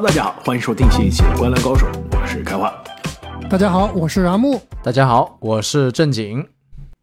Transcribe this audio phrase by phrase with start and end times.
[0.00, 1.86] Hello，大家好，欢迎收听新一期的《观澜高手》，
[2.18, 2.72] 我是开花。
[3.50, 4.58] 大家好，我是阿木。
[4.82, 6.48] 大家好，我是正经。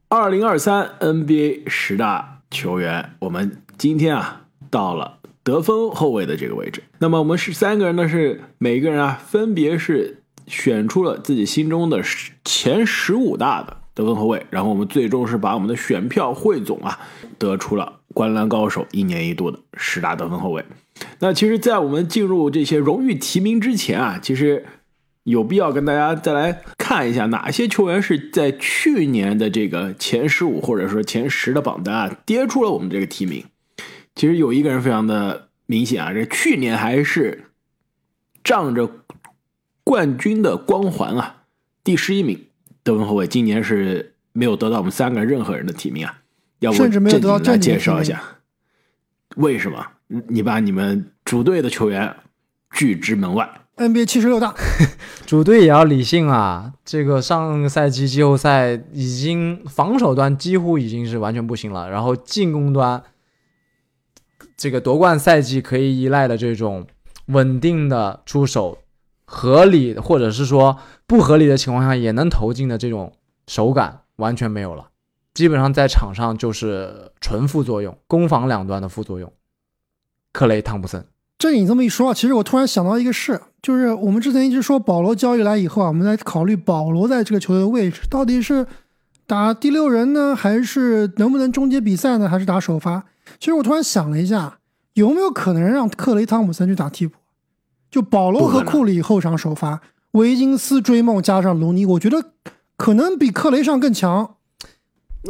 [0.10, 4.42] 二零二三 NBA 十大球员，我们今天啊
[4.72, 6.82] 到了得分后卫的这个位置。
[6.98, 12.02] 那么我们是三个人呢，是每个人啊分别是选出了自己心中的
[12.44, 16.98] 前十五大的得分后卫，然后我们最终是把我们的选票汇总啊，
[17.38, 20.66] 得出了《观澜高手》一年一度的十大得分后卫。
[21.20, 24.66] 那其实，在我们进入这些荣誉提名之前啊，其实
[25.24, 33.44] 有必要跟大家再来看一下哪些球员是在去年的这个前十五或者说前十的榜单啊跌出了我们这个提名。
[34.16, 37.46] 其实有一个人非常的明显啊，这去年还是
[38.44, 38.90] 仗着
[39.84, 41.44] 冠军的光环啊，
[41.84, 42.46] 第十一名
[42.84, 46.22] 得分后卫，今年是没有得到我们三个任何人的提名啊。
[46.60, 48.22] 要不甚至没有得到来介绍一下
[49.36, 49.86] 为什么？
[50.30, 52.16] 你把你们主队的球员
[52.72, 53.62] 拒之门外。
[53.78, 54.56] NBA 七十六大，
[55.28, 56.74] 主队也要理性啊！
[56.84, 63.04] 这个上个赛季季后赛已经防守端几乎已经是完全不行了，然后进攻端
[64.56, 66.88] 这个夺冠赛季可以依赖的这种
[67.28, 68.80] 稳定的出手、
[69.26, 73.14] 合理或者是说不合理的情况下也能投进的这种
[73.46, 74.88] 手感完全没有了，
[75.36, 79.32] 基本上在场上就是纯副作用，攻防两端的副作用。
[80.38, 81.04] 克雷·汤普森，
[81.40, 88.68] 这你这么一说啊，其实我突然想到一个事，就是我们之前一直说保罗交易来以后啊，我们在考虑保罗在这个球队的位置到底是
[89.26, 93.06] 打第六人呢，还是能不能终结比赛呢，还是打首发？
[93.40, 94.60] 其实我突然想了一下，
[94.94, 97.16] 有没有可能让克雷·汤普森去打替补？
[97.90, 102.24] 就保罗和库里后场首发，维金斯、追梦加上卢尼，我觉得
[102.76, 104.36] 可能比克雷上更强。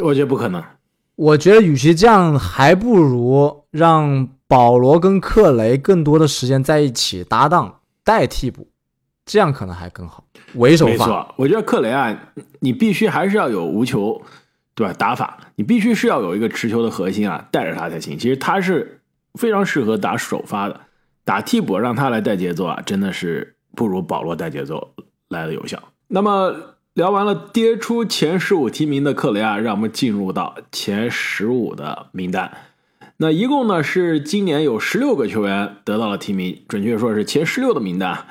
[0.03, 0.61] 我觉得不可能。
[1.15, 4.27] 我觉得与其这样，还不如让。
[4.47, 8.69] 保罗跟克雷更多的时间在一起搭档带替补，
[9.25, 10.23] 这样可能还更好。
[10.53, 12.17] 为首发，没错，我觉得克雷啊，
[12.61, 14.21] 你必须还是要有无球，
[14.73, 14.93] 对吧？
[14.93, 18.17] 打法，你必须是要有一个持球的核心啊，带着他才行。
[18.17, 19.01] 其实他是
[19.33, 20.79] 非常适合打首发的，
[21.25, 24.93] 打替补让他来带节奏啊，真的是不如保罗带节奏
[25.27, 25.77] 来的有效。
[26.07, 26.55] 那么
[26.93, 32.49] 聊完了跌出前十五提名的克雷啊，让我们进入到前十五的名单。
[33.19, 38.25] 那一共呢是今年有十六个球员得到了提名，准确说是前十六的名单。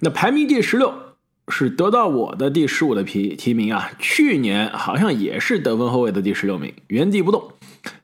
[0.00, 0.92] 那排名第十六
[1.46, 7.52] 是得到我的第十五的提提名啊，去年好像也是得分后卫的第十六名，原地不动。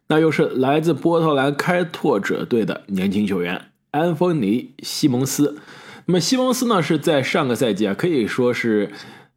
[0.06, 5.58] 那又是来自波特兰开拓者队的年轻球员安东尼西蒙斯。
[6.06, 8.90] 那么西蒙斯呢是在上个赛季啊可以说是。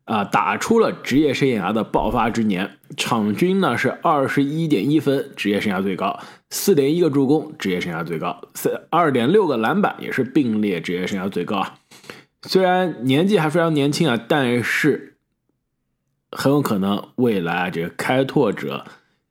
[0.06, 6.20] 啊，打出了职业生涯的爆发之年，场均呢是二十一点一分，职业生涯最高；
[6.54, 11.80] 四点一个助攻，职业生涯最高；三二点六个篮板，也是并列职业生涯最高啊。
[12.44, 15.18] 虽然年纪还非常年轻啊，但是
[16.32, 18.86] 很有可能未来这个开拓者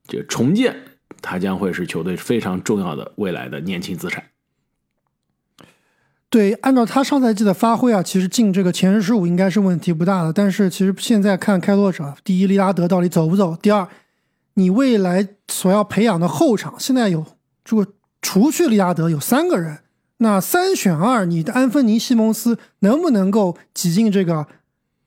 [0.09, 0.75] 这个重建，
[1.23, 4.25] 他将会是球队非常重要的未来的年轻资产。
[6.29, 10.33] 对，按照他上赛季的发挥啊，其实进这个前十五应该是问题不大的。
[10.33, 13.57] 但是其实现在看开拓者，第一，利拉德到底走不走？
[13.63, 13.87] 第二，
[14.55, 17.25] 你未来所要培养的后场，现在有
[17.65, 19.81] 这个除去利亚德有三个人，
[20.19, 24.47] 那三选二，你的安芬尼西蒙斯能不能够挤进这个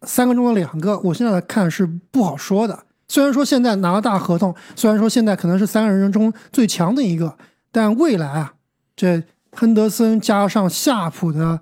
[0.03, 0.99] 三个中的两个？
[0.99, 2.85] 我现在来看是不好说的。
[3.07, 7.37] 虽然说现在拿了大合同，虽然说现在可能是三个人中最强的一个，
[7.71, 8.53] 但未来啊，
[8.95, 9.23] 这。
[9.57, 11.61] 亨德森加上夏普的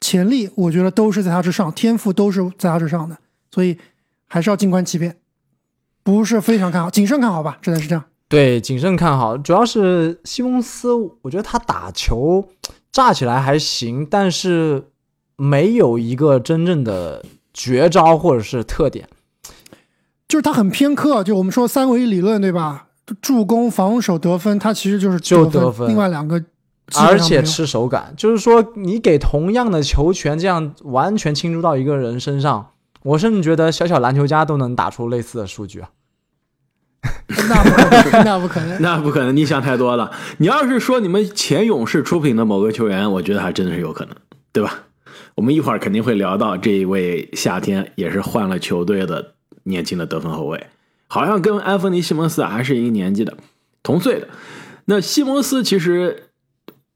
[0.00, 3.16] 潜力，我觉得都是在他之上，天赋都是在他之上的，
[3.52, 3.78] 所以
[4.26, 5.16] 还是要静观其变，
[6.08, 8.02] 不是非常看好，谨慎看好吧，只能是这样。
[8.30, 12.48] 对，谨慎看好，主要是西蒙斯，我觉得他打球
[12.90, 14.84] 炸起来还行，但是
[15.36, 19.06] 没有一个真正的绝招或者是特点，
[20.26, 22.86] 就是他很偏科，就我们说三维理论对吧？
[23.20, 26.42] 助攻、防守、得分，他其实就是就得分，另外两个。
[26.94, 32.70] 而且吃手感，就是说你给同样的球权，这样完全倾注到一个人身上，
[33.02, 35.90] 我甚至觉得小小篮球家都能打出类似的数据啊！
[37.48, 39.36] 那不可能，那不可能， 那不可能！
[39.36, 40.10] 你想太多了。
[40.38, 44.14] 你要是说你们前勇士出品的某个球员，我觉得还真的是有可能，
[44.52, 44.84] 对吧？
[45.34, 49.34] 我们一会儿肯定会聊到这一位夏天也是换了球队的
[49.64, 50.66] 年轻的得分后卫，
[51.06, 53.36] 好像跟安芬尼西蒙斯还是一个年纪的，
[53.82, 54.28] 同岁的。
[54.86, 56.24] 那西蒙斯其实。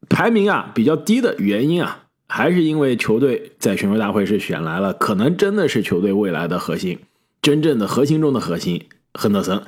[0.09, 6.99] 排名啊比较低的原因啊，还是因为球队在选秀大会是选来了，可能真的是球队未来的核心，
[7.41, 9.63] 真正的核心中的核心亨德森。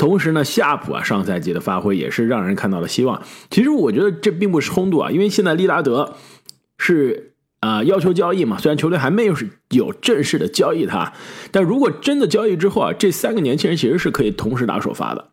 [0.00, 3.20] 同时呢，夏普啊上赛季的发挥也是让人看到了希望。
[3.50, 6.14] 其实我觉得这并不是冲突啊，因为现在利拉德
[6.78, 11.12] 是啊、呃要求交易嘛，虽然球队还没有是有正式的交易他，
[11.50, 15.28] 但如果真的交易之后啊，这三个年轻人其实是可以同时打首发的。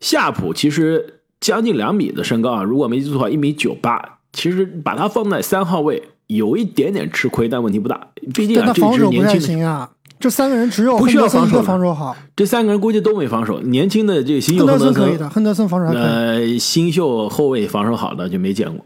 [0.00, 9.90] 夏普其实将近两米的身高啊，如果没记错的话，一米九八，其实把他放在三号位有一点点吃亏，但问题不大，毕竟啊这支防守不太年轻的行啊。
[10.20, 16.02] 这三个人只有不需要防守防守好，这三个人估计都没防守，年轻的这个新秀亨德森森可以的，亨德森防守还可以。
[16.02, 18.84] 呃，新秀后卫防守好的就没见过，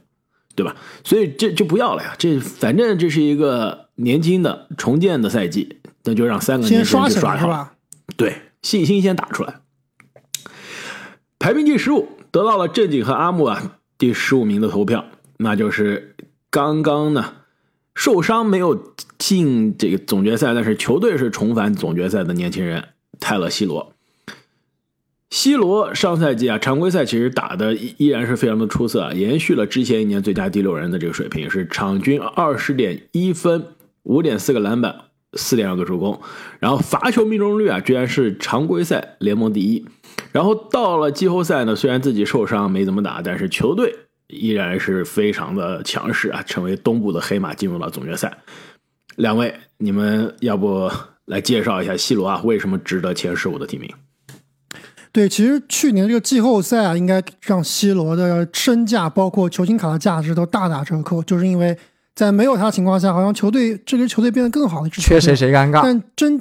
[0.54, 0.76] 对吧？
[1.04, 2.14] 所以这就不要了呀。
[2.18, 7.72] 这反正这是一个年轻的重建的赛季，那就让三个年轻人刷起去刷好吧？
[8.16, 9.60] 对，信心先打出来。
[11.38, 15.06] 排名第十五，得到了正经和阿木啊第十五名的投票，
[15.38, 16.14] 那就是
[16.50, 17.32] 刚刚呢
[17.94, 22.82] 受伤没有进这个总决赛，但是球队是重返总决赛的年轻人
[23.20, 23.92] 泰勒·西罗。
[25.30, 33.64] 西罗上赛季啊，常规赛其实打的依然是非常的出色啊，延续了之前一年最佳第六人的这个水平，是场均二十点一分、
[34.02, 34.96] 五点四个篮板、
[35.34, 36.20] 四点二个助攻，
[36.58, 39.86] 然后罚球命中率啊，居然是常规赛联盟第一。
[40.32, 43.94] 然后到了季后赛呢，虽然自己受伤没怎么打，但是球队
[44.26, 48.38] 依然是非常的强势啊，成为东部的黑马，进入了总决赛。
[49.16, 50.90] 两位，你们要不
[51.26, 53.90] 来介绍一下西罗啊，为什么值得前十五的提名？
[55.12, 61.76] 对，其实去年这个季后赛啊，应该让 C 罗的身价，包括球星卡的价值都大打折扣，就是因为
[62.14, 65.20] 在没有他的情况下，好像球队这支球队变得更好的一支球队。
[65.20, 65.82] 缺谁谁尴尬。
[65.82, 66.40] 但真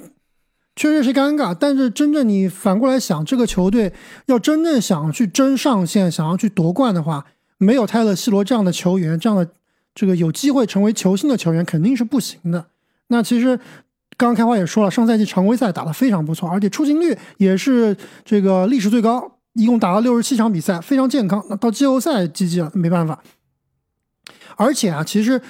[0.78, 3.92] 缺谁谁尴尬，但是真正你反过来想，这个球队
[4.28, 7.26] 要真正想去争上限，想要去夺冠的话，
[7.58, 9.52] 没有泰勒·西罗这样的球员，这样的
[9.94, 12.66] 这个有机会成为球星的球员，肯定是不行的。
[13.08, 13.58] 那其实
[14.18, 21.44] 刚刚开花也说了，上赛季常规赛打得非常不错，而且出勤率也是这个历史最高，一共打了六十七场比赛，非常健康。
[21.50, 23.22] 那到季后赛 GG 了，没办法。
[24.56, 25.42] 而且啊，其实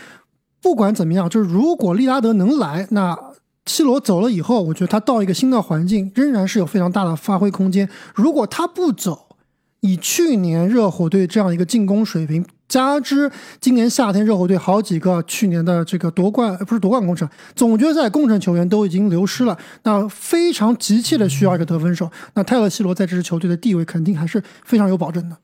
[0.62, 3.18] 不管怎么样，就是如果利拉德能来，那
[3.66, 7.88] C 罗走了以后，我觉得他到一个新的环境，仍然是有非常大的发挥空间。
[8.16, 9.36] 如果他不走，
[9.82, 13.30] 以去年热火队这样一个进攻水平，加之
[13.60, 22.10] 今年夏天热火队好几个去年的这个夺冠不是夺冠功臣，总决赛功臣球员都已经流失了，那非常急切的需要一个得分手。
[22.36, 25.36] 那泰勒·西罗在这支球队的地位肯定还是非常有保证的。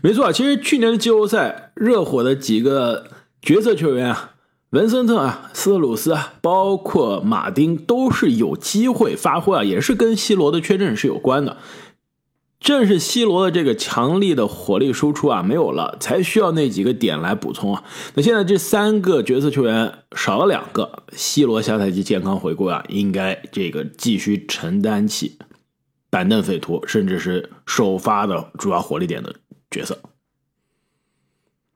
[0.00, 3.08] 没错，其实去年的季后赛，热火的几个
[3.42, 4.30] 角色球员啊，
[4.70, 11.58] 文森特啊、斯特鲁斯啊，包括马丁，都是有机会发挥啊，也是跟希罗的缺阵是有关的。
[12.62, 17.82] 正是 C 罗的这个强力的火力输出啊没有了，才需要那几个点来补充啊。
[18.14, 25.38] 那现在这三个角色球员少了两个，，C 罗下赛季健康回归啊，应该这个继续承担起
[26.08, 29.34] 板凳匪徒，甚至是首发的主要火力点的
[29.68, 29.98] 角色。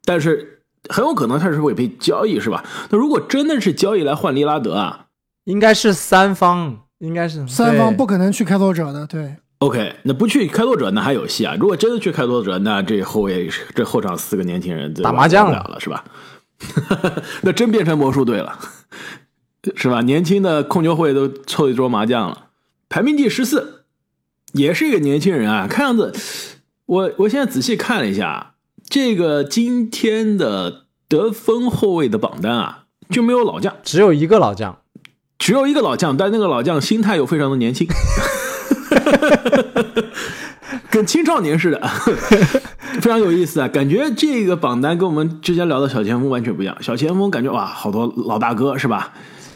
[0.05, 2.65] 但是很有可能他是会被交易，是吧？
[2.91, 5.06] 那如果真的是交易来换利拉德啊
[5.44, 9.35] 应该是三方，应该是三方不可能去开拓者的，对。
[9.58, 11.55] ，OK，那不去开拓者那还有戏啊。
[11.58, 16.05] 如果真的去开拓者，那这后卫这后场四个年轻人打麻将了了，是吧？
[17.43, 18.58] 那真变成魔术队了，
[19.75, 20.00] 是吧？
[20.03, 22.49] 年轻的控球会都凑一桌麻将了。
[22.88, 23.85] 排名第十四，
[24.53, 25.66] 也是一个年轻人啊。
[25.69, 26.12] 看样子，
[26.87, 28.54] 我我现在仔细看了一下，
[28.88, 34.78] 这个今天的得分后卫的榜单啊，就没有老将，只有一个老将，
[35.38, 37.87] 只有一个老将，但那个老将心态又非常的年轻，
[40.91, 41.81] 跟青少年似的，
[43.00, 43.69] 非常有意思啊！
[43.69, 46.76] 感觉这个榜单跟我们之前聊的小前锋完全不一样。
[46.83, 49.12] 小前锋感觉哇，好多老大哥是吧？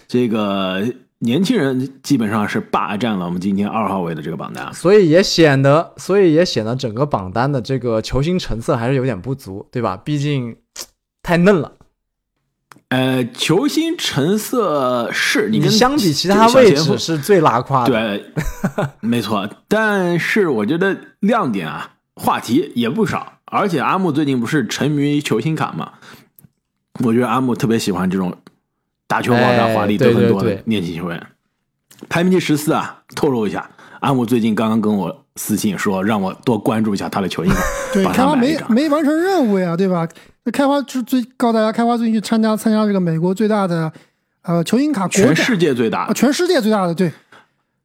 [0.06, 0.82] 这个
[1.20, 4.72] 年轻人基本上是霸占了我们今天二号位的这个榜单。
[4.72, 9.96] 所以也显得，所以也显得整个榜单的这个球星成色还是有点不足，对吧？
[9.96, 10.56] 毕竟
[11.22, 11.72] 太嫩了。
[12.90, 17.92] 呃，球星成色是你你跟相比其这他位置是最拉胯的。
[17.92, 18.24] 对，
[19.00, 19.48] 没错。
[19.68, 23.34] 但是我觉得亮点啊，话题也不少。
[23.44, 25.92] 而且阿木最近不是沉迷于球星卡嘛？
[27.04, 28.36] 我觉得阿木特别喜欢这种
[29.06, 31.26] 打球爆炸、哎华丽、对得分多的年轻球员。
[32.08, 33.70] 排名第十四啊，透露一下，
[34.00, 37.60] 阿木最近刚刚跟我私信说，让我多关注一下他的球星卡，
[37.92, 38.58] 对，帮开花没。
[38.68, 40.06] 没完成任务呀，对吧？
[40.44, 43.92] 那开花是最告诉大家，开花最近去参加参加这个美国最大的
[44.42, 47.12] 呃球星卡国全世界最大啊，全世界最大的对。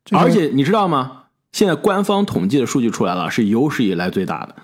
[0.04, 1.24] 这个而且你知道吗？
[1.52, 4.56] 现在官方统计的数据出来了，是有史以来最大的，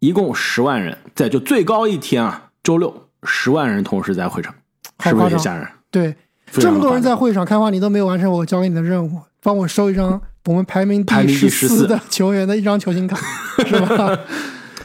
[0.00, 4.54] 一共十万人，在就最高一天啊，周六十万人同时在会场，
[5.00, 5.66] 是不是也吓人？
[5.90, 6.14] 对
[6.50, 13.14] 这么多人在会场开花，你都没有完成我交给你的任务，帮我收一张我 们排名排名第十14的球员的一张球星卡，
[13.66, 14.18] 是吧？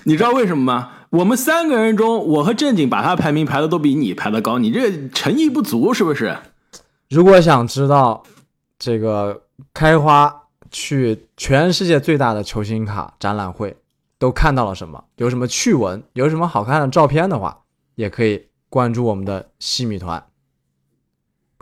[0.03, 0.91] 你知道为什么吗？
[1.11, 6.37] 我们三个人中，我和正经把他排名排的都比你排的高，你这个诚意不足是不是？
[7.09, 8.21] 如果想知道
[8.77, 13.75] 这个开花去全世界最大的球星卡展览会
[14.17, 17.61] 都看到了什么，有什么趣闻，有什么好看的照片的话，
[17.95, 20.21] 也可以关注我们的西米团。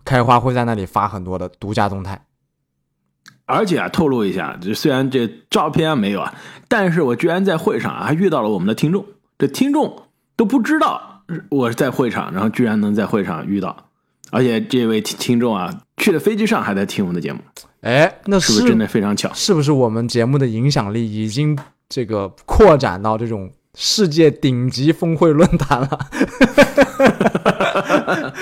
[0.04, 2.26] 开花会在那里发很多的独家动态。
[3.48, 6.36] 而且啊，透露一下，就虽然这照片没有啊，
[6.68, 9.06] 但是我居然在会上啊还遇到了我们的听众，
[9.40, 10.04] 这听众
[10.36, 13.90] 都不知道我是在会场，然后居然能在会场遇到，
[14.32, 17.40] 而且这位听听众啊，去了飞机上还在听我们的节目，
[17.82, 19.32] 哎，那是不是真的非常巧？
[19.34, 26.00] 是不是我们节目的影响力已经这个扩展到这种世界顶级峰会论坛了？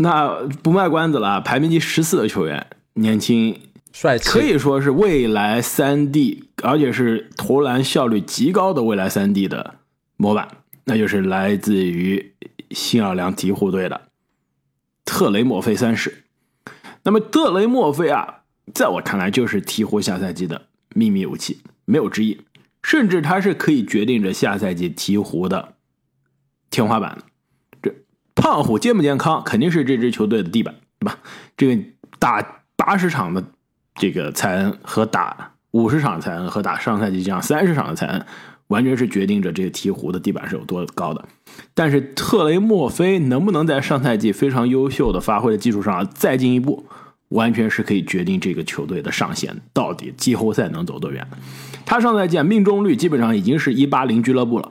[0.00, 3.58] 那不卖关子了，排名第十四的球员，年轻
[3.92, 9.74] 帅气，可以说是未来三 D，而且是投篮效率极高的未来三 D 的
[10.16, 10.48] 模板，
[10.84, 12.32] 那就是来自于
[12.70, 14.02] 新奥尔良鹈鹕队的
[15.04, 16.22] 特雷莫菲三世。
[17.02, 22.40] 那么特雷莫菲啊，在我看来就是鹈鹕下赛季的秘密武器，没有之一，
[22.84, 25.74] 甚至他是可以决定着下赛季鹈鹕的
[26.70, 27.24] 天花板的。
[28.38, 31.18] 胖虎健不健康，肯定是这支球队的地板，对吧？
[31.56, 31.82] 这个
[32.20, 33.44] 打八十场的
[33.96, 38.24] 这个蔡恩和打五十场蔡恩和打上赛季这样三十场的蔡恩，
[38.68, 41.24] 完全是决定着这个鹈鹕的地板是有多高的。
[41.74, 46.86] 但是特雷莫菲能不能在上赛季非常优秀的发挥的基础上再进一步，
[47.30, 51.26] 完全是可以决定这个球队的上限到底季后赛能走多远。
[51.84, 54.70] 他上赛季命中率基本上已经是一八零俱乐部了。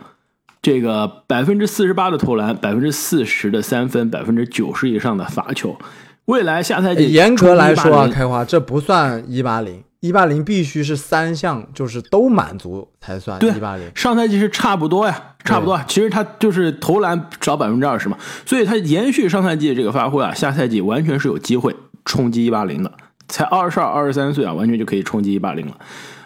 [0.61, 5.77] 这个百分之四十八的投篮，百分之四十的三分，百分之九十以上的罚球。
[6.25, 13.89] 未来下赛季，严格来说啊，开花这不算一八零，一八零必须是三项就是都满足才算一八零。
[13.95, 15.79] 上赛季是差不多呀，差不多。
[15.87, 21.73] 其实他就是投篮少百分之二十嘛，所以他延续上赛季这个发挥啊，下赛季完全是有机会
[22.03, 22.91] 冲击一八零的。
[23.29, 25.77] 才二十二、二十三岁啊，完全就可以冲击一八零了。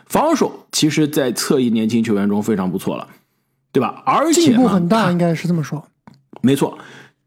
[0.08, 3.08] 防守其实，在侧翼年轻球员中非常不错了。
[3.72, 4.04] 对吧？
[4.06, 5.86] 而且进步很大，应该是这么说。
[6.42, 6.78] 没错，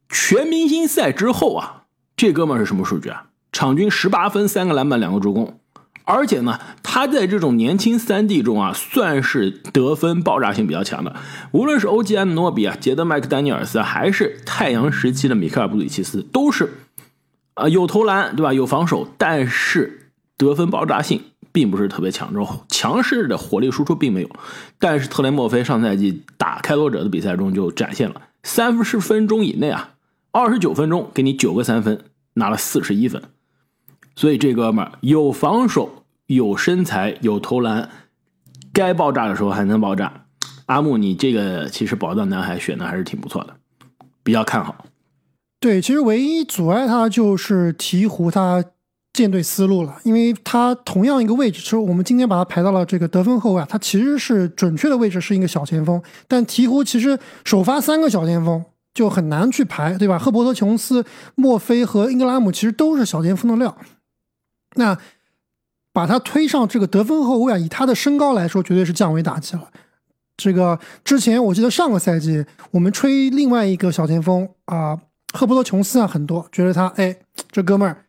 [0.09, 1.85] 全明星赛之后啊，
[2.17, 3.27] 这哥们是什么数据啊？
[3.53, 5.59] 场均十八分、三个篮板、两个助攻。
[6.07, 11.17] 而且呢，他在这种年轻三 D 中啊，算是得分爆炸性比较强的。
[11.53, 16.75] 无论是欧吉安诺比啊、杰德麦克丹尼尔斯，还是太阳时期的米克尔布里奇斯，都是
[17.55, 18.53] 啊有投篮，对吧？
[18.53, 21.23] 有防守，但是得分爆炸性。
[21.55, 24.29] 并不是特别强，这强势的火力输出并没有，
[24.77, 29.91] 但是特雷莫菲上赛季打开拓者的比赛中就展现了三十分钟以内啊，
[30.33, 33.23] 二十九分钟给你九个三分，拿了四十一分，
[34.17, 37.89] 所以这哥们儿有防守，有身材，有投篮，
[38.73, 40.27] 该爆炸的时候还能爆炸。
[40.67, 43.55] 阿木，你这个其实宝藏男孩选的还是挺不错的，
[44.25, 44.87] 比较看好。
[45.61, 48.65] 对，其实唯一阻碍他就是鹈鹕他。
[49.15, 60.19] 舰队思路了，因为他同样一个位置，其实我们今天把他排到了这个得分后卫啊，他其实是准确的位置是一个小前锋，但鹈鹕其实首发三个小前锋就很难去排，对吧？
[60.19, 61.05] 赫伯特·琼斯、
[61.37, 63.77] 墨菲和英格拉姆其实都是小前锋的料，
[64.75, 64.99] 那
[65.93, 69.69] 把他推上这个得分后卫啊，以他的身高来说，绝对是降维打击了。
[70.37, 74.99] 这个之前我记得上个赛季我们吹另外一个小前锋啊，
[75.33, 77.17] 赫伯特·琼斯啊，很多觉得他哎，
[77.53, 78.04] 这哥们儿。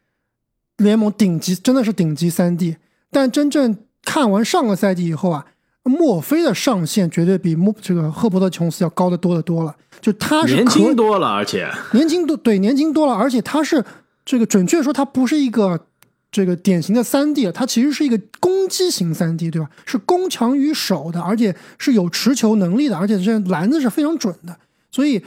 [0.78, 2.76] 联盟顶级真的是顶级三 D，
[3.10, 5.46] 但真正看完上个赛季以后啊，
[5.84, 9.76] 墨菲的上限绝对比莫这个赫伯特琼斯要高的多的多了。
[10.02, 13.84] 就他是年轻多了，而且年轻多对年轻多了，而且他是
[14.26, 15.88] 这个准确说，他不是一个
[16.30, 19.70] 这个典型的三 D，他其实是一个攻击型三 D，对吧？
[19.86, 24.56] 是攻强于守的，而且是有持球能力的，而且这篮子是非常准的。
[24.92, 25.24] 所以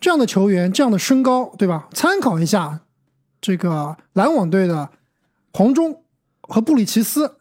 [0.00, 1.88] 这样的球员，这样的身高，对吧？
[1.94, 2.80] 参考一下。
[3.42, 4.88] 这个篮网队的
[5.52, 6.02] 黄忠
[6.40, 7.36] 和布里奇斯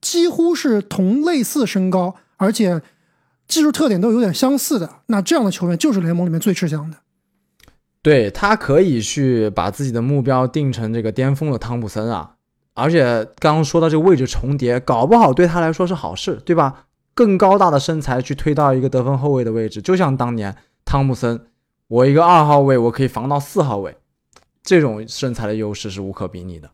[0.00, 2.80] 几乎是同类似身高，而且
[3.46, 4.88] 技术特点都有点相似的。
[5.06, 6.98] 那这样的球员就是联盟里面最吃香的。
[8.00, 12.36] 对他可以去把自己的目标定成这个巅峰的汤普森啊，
[12.74, 16.86] 而且刚刚说到这个位置重叠，搞不好对他来说是好事，对吧？
[17.14, 21.46] 更高大的身材去推到一个得分后卫的位置，就像当年汤普森，
[21.88, 23.96] 我一个二号位，我可以防到四号位。
[24.64, 26.70] 这种身材的优势是无可比拟的，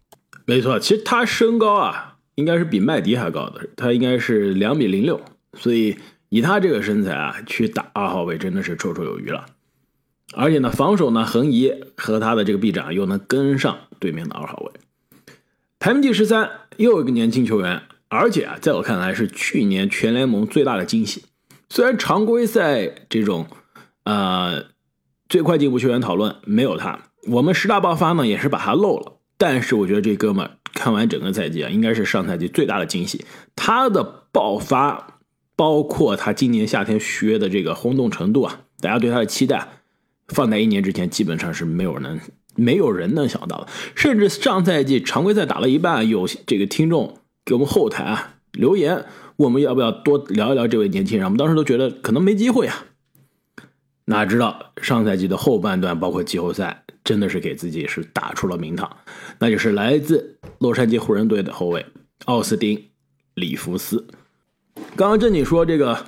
[0.47, 0.79] 没错。
[0.79, 5.21] 其实他身高啊，应该是比麦迪还高的，他应该是两米零六，
[5.55, 9.45] 所以以他这个身材啊，去打二号位真的是绰绰有余了。
[10.33, 14.73] 而且呢，防守呢，横移和他的这个臂展又能跟上对面的二号位。
[15.81, 21.25] 排名第十三，又一个年轻球员，而且啊，在我看来是去年全联盟最大的惊喜。
[21.69, 23.49] 虽然常规赛这种
[24.05, 24.67] 呃
[25.29, 29.13] 最快进步球员讨论没有他，我们十大爆发呢也是把他漏了。
[29.37, 33.25] 但是我觉得这哥们看完整个赛季啊，应该是上赛季最大的惊喜。
[33.57, 35.21] 他的爆发，
[35.57, 39.69] 包括他今年夏天续约的这个轰动程度啊，大家对他的期待，
[40.29, 42.21] 放在一年之前基本上是没有人
[42.55, 43.69] 没有人能想到的。
[43.95, 51.25] 甚至上赛季常规赛打了一半，有这个听众给我们后台啊留言，我们要不要多聊一聊这位年轻人？
[51.25, 52.85] 我们当时都觉得可能没机会啊。
[54.05, 58.89] 哪知道上赛季的后半段，包括季后赛，真的是给自己是打出了名堂，
[59.41, 61.85] 那就是来自洛杉矶湖人队的后卫
[62.27, 62.79] 奥斯汀·
[63.35, 64.07] 里弗斯。
[64.95, 66.07] 刚刚正经说这个，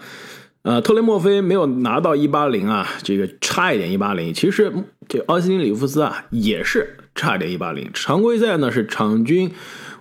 [0.62, 4.32] 呃，特雷莫菲没有拿到一八零啊，这个差一点一八零。
[4.32, 4.73] 其实
[5.09, 7.90] 这奥斯汀·里弗斯啊，也是差一点一八零。
[7.92, 9.50] 常规赛呢是场均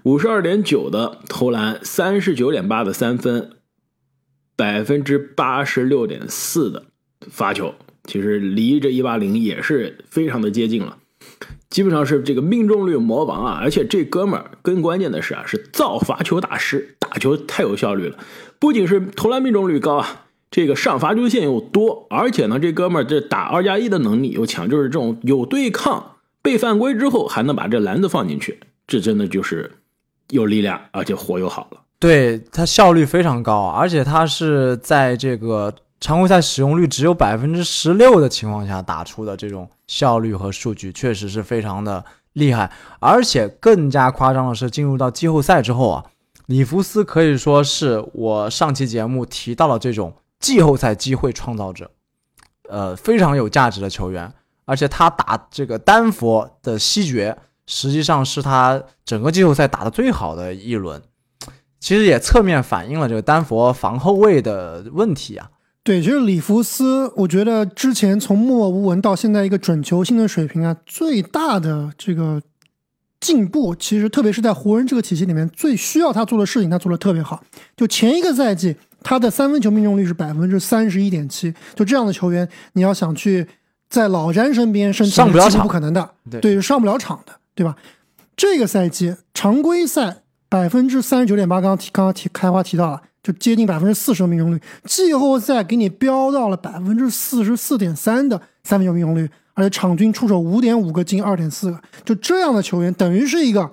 [0.04, 3.50] 五十二点九的投篮，三十九点八的三分，
[4.56, 6.86] 百分之八十六点四的
[7.32, 7.74] 罚球。
[8.04, 10.98] 其实离这一八零也是非常的接近了，
[11.70, 13.60] 基本上是这个命中率魔王啊！
[13.62, 18.18] 而且这哥们儿更关键的是啊，是造罚球大师，打球太有效率了。
[18.58, 29.72] 不仅是投篮命中率高啊，这个上罚球线又多，而且呢，这哥们儿这打二加一的能力又强，就是这种有对抗被犯规之后还能把这篮子放进去，这真的就是
[30.32, 31.82] 有力量，而且活又好了。
[32.00, 35.72] 对他效率非常高，而且他是在这个。
[36.02, 42.04] 常规赛使用率只有百分之十六的情况下打出的这种效率和数据，确实是非常的
[42.34, 42.72] 厉害。
[43.00, 46.06] 而且更加夸张的是，进入到季后赛之后啊，
[46.48, 51.92] 里弗斯可以说是我上期节目提到了这种季后赛机会创造者，
[52.68, 54.34] 呃，非常有价值的球员。
[54.66, 61.00] 而且他打这个丹佛的西决，实际上是他整个季后赛打的最好的一轮，
[61.80, 65.50] 其实也侧面反映了这个丹佛防后卫的问题啊。
[65.84, 72.40] 对，其实里弗斯，我觉得之前从默默无闻到现在一个准球星的水平啊，最大的这个
[73.20, 77.44] 进步，其实特别是在湖人这个体系里面，最需要他做的事情，他做的特别好。
[77.76, 83.48] 就前一个赛季，他的三分球命中率是百分之三十一点七，就这样的球员，你要想去
[83.90, 87.76] 在老詹身边升上不了场不可能的，对，上不了场的，对吧？
[88.38, 93.02] 这个赛季常规赛百分之三十九点八，刚刚提刚刚提开花提到了。
[93.24, 103.70] 就接近百分之四十的命中率，季后赛给你飙到了百分之四十四点三的三分球命中率，而且场均出手五点五个进二点四个，就这样的球员等于是一个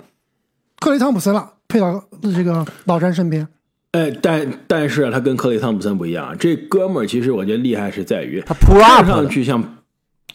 [0.81, 3.49] 克雷汤普森了，配到这个老詹身边。
[3.93, 9.79] 哎，但但是他跟克雷汤普森不一样，这哥们儿其实我觉得厉害是在于他扑上去像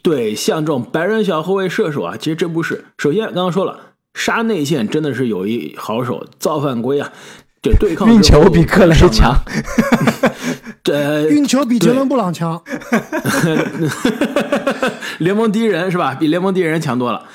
[0.02, 2.84] 对像这种白人小后卫射手啊，其实真不是。
[2.98, 3.80] 首先刚刚说了，
[4.16, 7.14] 杀内线真的是有一好手，造犯规啊。
[7.64, 9.34] 对，对抗运球比克雷强，
[10.84, 12.62] 这 运球比杰伦布朗强，
[15.20, 16.14] 联盟第一人是吧？
[16.14, 17.26] 比联盟第一人强多了。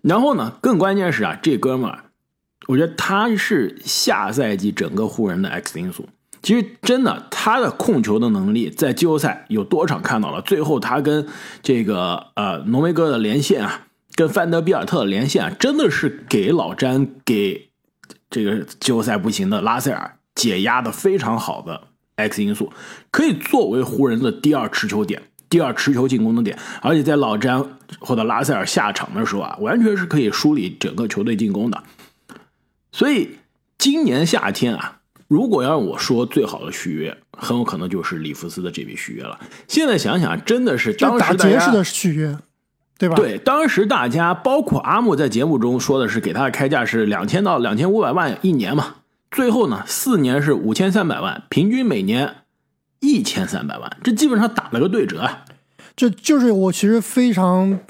[0.00, 2.04] 然后呢，更关键是啊，这哥们儿，
[2.68, 6.08] 我觉得他是下赛季整个湖人的 X 因素。
[6.42, 10.40] 其实真的，他的控球的能力在季后赛有多场看到了。
[10.40, 11.26] 最后他跟
[11.62, 13.82] 这个呃浓眉哥的连线啊，
[14.14, 17.68] 跟范德比尔特的连线啊，真的是给老詹给。
[18.34, 21.80] 这个季后赛不行的拉塞尔解压的非常好的
[22.16, 22.72] X 因素，
[23.12, 27.64] 可以作为湖人的第二持球点、第二持球进攻的点，而且在老詹
[28.00, 31.80] 或者拉塞尔下场的时候啊，完全是可以梳理整个球队进攻的。
[32.90, 33.38] 所以
[33.78, 39.38] 今年夏天啊，如果要让我说最好的续约，很有可能就是里弗斯的这笔续约了。
[39.68, 42.36] 现在想想，真的是当时结实的续约。
[42.96, 43.16] 对吧？
[43.16, 48.94] 对，当时大家包括阿木在节目中说的是给他的开价是两千到两千五百万一年嘛，
[49.30, 52.36] 最后呢四年是五千三百万，平均每年
[53.00, 55.44] 一千三百万，这基本上打了个对折啊。
[55.96, 57.80] 这就是我其实非常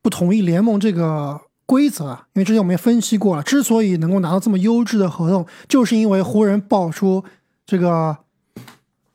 [0.00, 7.24] 不同意联盟这个规则啊，因为之前我们也分析过了，之所以能够拿到这么优质的合同，就是因为湖人爆出
[7.66, 8.16] 这个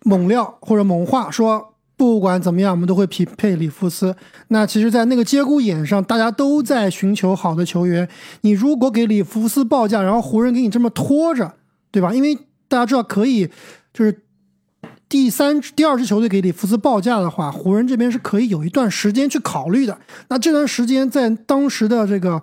[0.03, 1.73] 猛料或者猛话说。
[1.97, 4.15] 不管怎么样，我们都会匹配里弗斯。
[4.49, 8.07] 那其实，在那个节骨眼上，大家都在寻求好的球员。
[8.41, 11.55] 你如果给里弗斯报价，然后湖人给你这么拖着，
[11.89, 12.13] 对吧？
[12.13, 12.35] 因为
[12.67, 13.49] 大家知道，可以
[13.91, 14.21] 就是
[15.09, 19.97] 第三、第二支球队给里弗斯报价的话，湖人这边是可以有一段时间去考虑的。
[20.29, 22.39] 那这段时间在当时的这个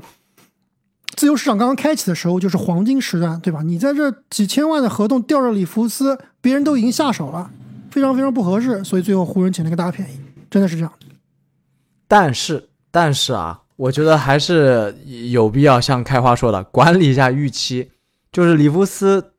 [1.15, 3.63] 自由市场刚刚开启的时候，就是黄金时段，对吧？
[3.63, 7.53] 你在这几千万的合同吊着里弗斯，别人都已经下手了。
[7.95, 10.19] 非常非常不合适，所以最后湖人捡了个大便宜，
[10.51, 10.93] 真的是这样。
[12.09, 14.93] 但是，但是啊，我觉得还是
[15.31, 17.89] 有必要像开花说的，管理一下预期。
[18.33, 19.31] 就是里弗斯，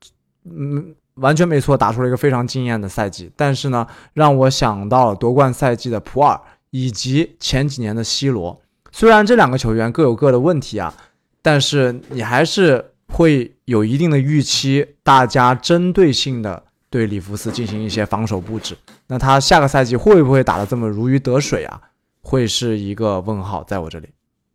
[0.45, 3.29] 嗯，完全没错，打出了一个非常惊艳的赛季。
[3.35, 6.39] 但是呢，让我想到了夺冠赛季的普尔
[6.69, 8.61] 以及前几年的 C 罗。
[8.93, 10.95] 虽然这两个球员各有各的问题啊，
[11.41, 16.63] 但是你还是会有一定的预期，大家针对性的
[16.95, 18.73] 对里弗斯进行一些防守布置。
[19.07, 21.81] 那他下个赛季会不会打得这么如鱼得水啊？
[22.21, 24.07] 会是一个问号，在我这里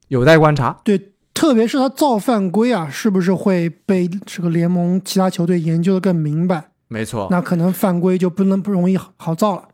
[0.08, 0.80] 有待观察。
[0.82, 6.70] 对，特别是他造犯规啊，是不是会被这个联盟其他球队研究的更明白？
[6.88, 9.68] 没错，那可能犯规就不能不容易好造了。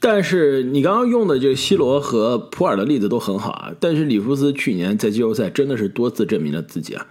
[0.00, 7.06] 但是你刚刚用的这个 C 罗和普尔的例子都很好啊，但是里弗斯去年在季后赛真的是多次证明了自己啊，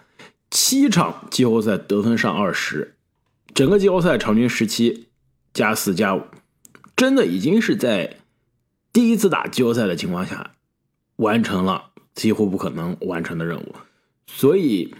[0.49, 2.95] 七场季后赛得分上二十，
[3.53, 5.09] 整个季后赛场均十七
[5.53, 6.23] 加四加五，
[6.95, 8.17] 真的已经是在
[8.93, 10.51] 第一次打季后赛的情况下
[11.17, 13.75] 完成了几乎不可能完成的任务，
[14.27, 14.95] 所以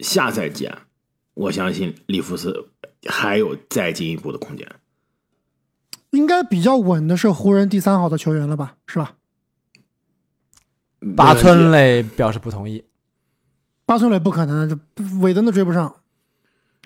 [0.00, 0.86] 下赛季啊，
[1.34, 2.70] 我相信里弗斯
[3.06, 4.68] 还有再进一步的空间。
[6.10, 9.16] 应该比较稳的是湖人第三好的球员了吧，是吧？
[11.16, 12.84] 八村垒表示不同意。
[13.84, 14.78] 八村垒不可能，这
[15.20, 15.96] 韦登都追不上。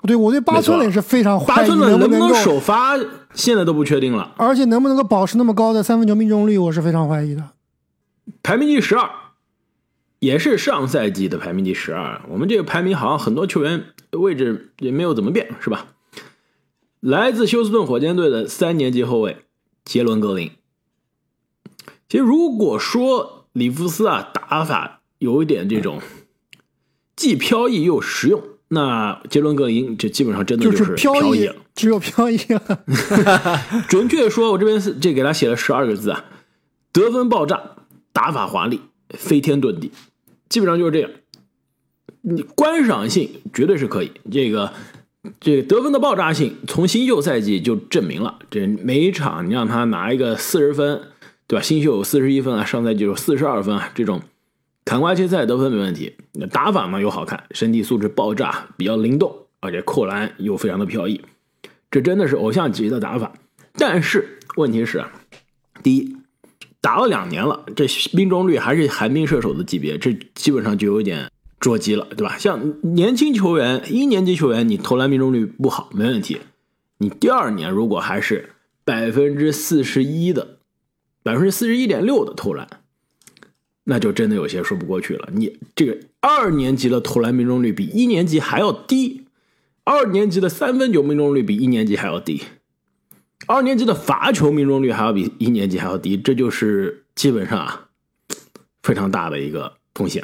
[0.02, 2.96] 对我对八村垒是非常怀疑，八村垒能能能不能首发，
[3.34, 4.32] 现在都不确定了。
[4.36, 7.50] 而且能不能够保持那么高的三分球命中率，我是非常怀疑的。
[8.42, 9.10] 排名第十二，
[10.20, 12.20] 也是上赛季的排名第十二。
[12.28, 15.86] 我们这个排名好像很多球员位置也没有怎么变，是吧？
[17.00, 19.44] 来自休斯顿火箭队的三年级后卫
[19.84, 20.50] 杰伦格林。
[22.08, 26.00] 其实如果说里夫斯啊打法有一点这种
[27.14, 32.84] 既飘逸又实用，那杰伦格林这基本上真的就是飘飘逸了。，只有飘逸了。
[33.88, 36.24] 准确说，我这边是这给他写了十二个字啊：
[36.92, 37.62] 得分爆炸，
[38.12, 39.90] 打法华丽，飞天遁地，
[40.48, 41.10] 基本上就是这样。
[42.20, 44.72] 你观赏性绝对是可以，这个
[45.40, 48.38] 这个得分的爆炸性，从新秀赛季就证明了。
[48.50, 51.00] 这每一场你让他拿一个四十分，
[51.46, 51.62] 对吧？
[51.62, 54.20] 新秀有四十一分啊，上赛季有四十二分啊，这种
[54.88, 56.14] 砍瓜切菜得分没问题。
[56.32, 61.20] 那打法嘛又好看，身体素质爆炸，比较灵动，而且扣篮又非常的飘逸。
[61.90, 63.34] 这真的是偶像级的打法。
[63.74, 65.04] 但是问题是，
[65.82, 66.16] 第一，
[66.80, 72.38] 打了两年了，这命中率还是寒冰射手的级别，这基本上就有点捉急了，对吧？
[72.38, 76.40] 像年轻球员、一年级球员，你投篮命中率不好没问题，
[76.96, 78.54] 你第二年如果还是
[78.86, 80.56] 百分之四十一的、
[81.22, 82.66] 百分之四十一点六的投篮，
[83.90, 85.28] 那就真的有些说不过去了。
[85.32, 89.24] 你这个二年级的投篮命中率比一年级还要低。
[89.84, 92.42] 二年级的三分球命中率比一年级还要低，
[93.46, 97.88] 二年级的罚球命中率还要比一年级还要低，这就是基本上啊
[98.82, 100.22] 非常大的一个风险。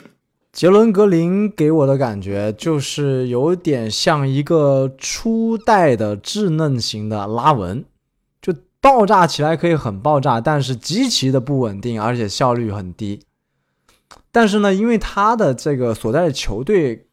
[0.53, 7.83] 杰伦格林给我的感觉就是有点像一个初代的稚嫩型的拉文，
[8.43, 13.21] 就爆炸起来可以很爆炸，但是极其的不稳定，而且效率很低。
[14.31, 17.07] 但是呢，因为他的这个所在的球队，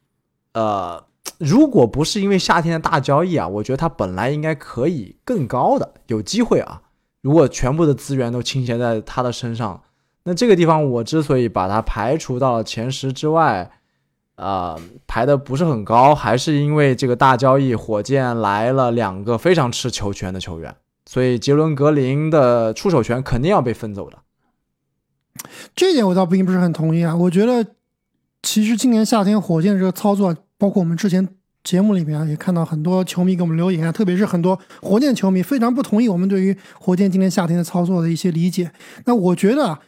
[0.54, 1.04] 呃，
[1.38, 6.82] 如果不是因为夏天的大交易啊，我觉得他本来应该可以更高的，有机会啊。
[7.22, 9.84] 如果全部的资源都倾斜在他的身上，
[10.24, 13.72] 那这个地方我之所以把它排除到了前十之外，
[14.36, 20.76] 呃，排的不是很高，还是因为这个大交易，火箭来了两个非常吃球权的球员，
[21.06, 24.18] 所以杰伦格林的出手权肯定要被分走的。
[25.76, 27.16] 这点我倒并不是很同意啊。
[27.16, 27.66] 我觉得
[28.42, 31.28] 其实今年夏天火箭这个操作，包括我们之前
[31.64, 38.72] 节目里面，也看到很多球迷给我们留言啊，特别是很多火箭球迷非常不同意我们对于火箭今年夏天的操作的一些理解。
[39.06, 39.80] 那我觉得啊，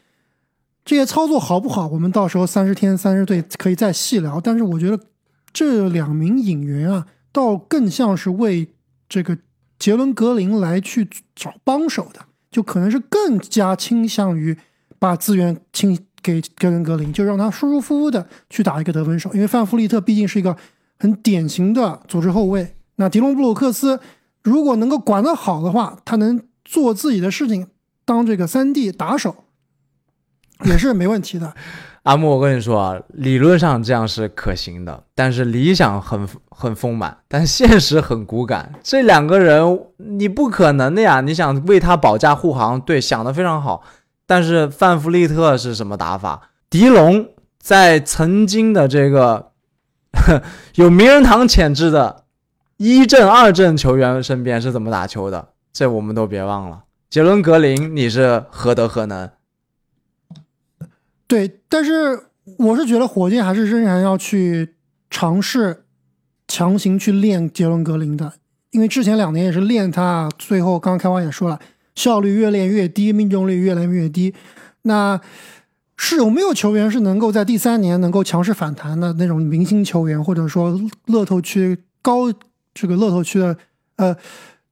[0.86, 4.40] 这些操作好不好，我们到时候三十天三十队可以再细聊。
[4.40, 5.00] 但是我觉得
[5.52, 8.70] 这两名引援啊，倒更像是为
[9.10, 9.38] 这个
[9.80, 14.58] 杰伦格林来去找帮手的，就可能是更加倾向于
[15.04, 19.30] 把资源倾给格伦格林，就让他舒舒服服的去打一个得分手。
[19.34, 20.56] 因为范弗利特毕竟是一个
[20.98, 24.00] 很典型的组织后卫，那迪隆布鲁克斯
[24.44, 27.68] 如果能够管得好的话，他能做自己的事情，
[28.06, 29.36] 当这个三 D 打手
[30.64, 31.54] 也是没问题的。
[32.04, 38.72] 阿木，我跟你说啊，理论上这样是可行的，但是理想很很丰满，但现实很骨感。
[38.82, 41.20] 这两个人你不可能的呀！
[41.20, 43.84] 你想为他保驾护航，对，想的非常好。
[44.26, 46.50] 但是范弗利特是什么打法？
[46.70, 49.52] 迪龙在曾经的这个
[50.76, 52.26] 有名人堂潜质的
[52.78, 55.50] 一阵、二阵球员身边是怎么打球的？
[55.72, 56.84] 这我们都别忘了。
[57.10, 59.30] 杰伦格林，你是何德何能？
[61.28, 64.76] 对，但是我是觉得火箭还是仍然要去
[65.10, 65.86] 尝试
[66.48, 68.34] 强行去练杰伦格林的，
[68.72, 71.60] 因为之前两年也是练他，最后刚刚开花也说了，
[71.96, 74.34] 效率越练越低，命中率越来越低。
[74.84, 75.20] 那
[75.96, 82.34] 是有没有球员是能够在第三年能够强势反弹的那种明星球员，或者说乐透区高
[82.74, 83.56] 这个乐透区的
[83.96, 84.14] 呃，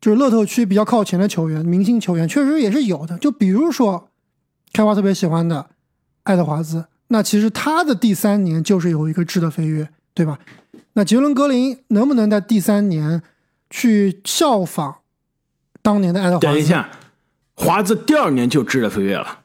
[0.01, 3.17] 就是乐透区比较靠前的球员，明星球员确实也是有的。
[3.19, 4.10] 就比如说
[4.73, 5.67] 开花特别喜欢的
[6.23, 10.39] 爱德华兹，那其实他的第三年就是有一个质的飞跃，对吧？
[10.93, 13.21] 那杰伦格林能不能在第三年
[13.69, 14.95] 去效仿
[15.81, 16.47] 当年的爱德华兹？
[16.47, 16.89] 等一下，
[17.63, 19.38] 华子第二年就质的飞跃了，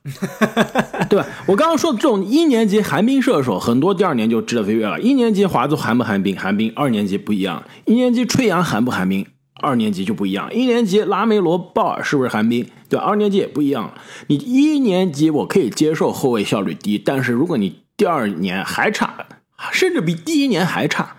[1.11, 1.27] 对吧？
[1.47, 4.99] 我刚刚说的这种一年级寒冰射手，很多第二年就质的飞跃了。
[4.99, 6.35] 一年级华子寒不寒冰？
[6.35, 6.73] 寒冰。
[6.75, 9.27] 二年级不一样，一年级吹杨寒不寒冰？
[9.61, 10.53] 二年级就不一样。
[10.55, 12.67] 一年级拉梅罗鲍尔是不是寒冰？
[12.89, 13.05] 对吧？
[13.05, 13.93] 二年级也不一样。
[14.29, 19.27] 你一年级我可以接受后卫效率低，但是如果你第二年还差，
[19.71, 21.17] 甚至比第一年还差。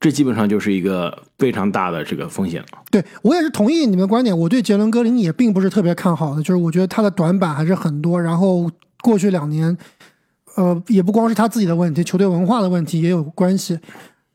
[0.00, 2.68] 这基本上就是一个非常大的这个风险了。
[2.90, 8.20] 对我也是同意你们的观点，我对杰伦格林也并不是特别看好的，就是我觉得他的短板还是很多。
[8.20, 8.70] 然后
[9.02, 9.76] 过去两年，
[10.56, 13.78] 呃，也不光是他自己的问题，球队文化的问题也有关系。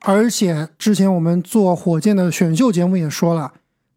[0.02, 3.52] 而且之前我们做火箭的选秀节目也说了，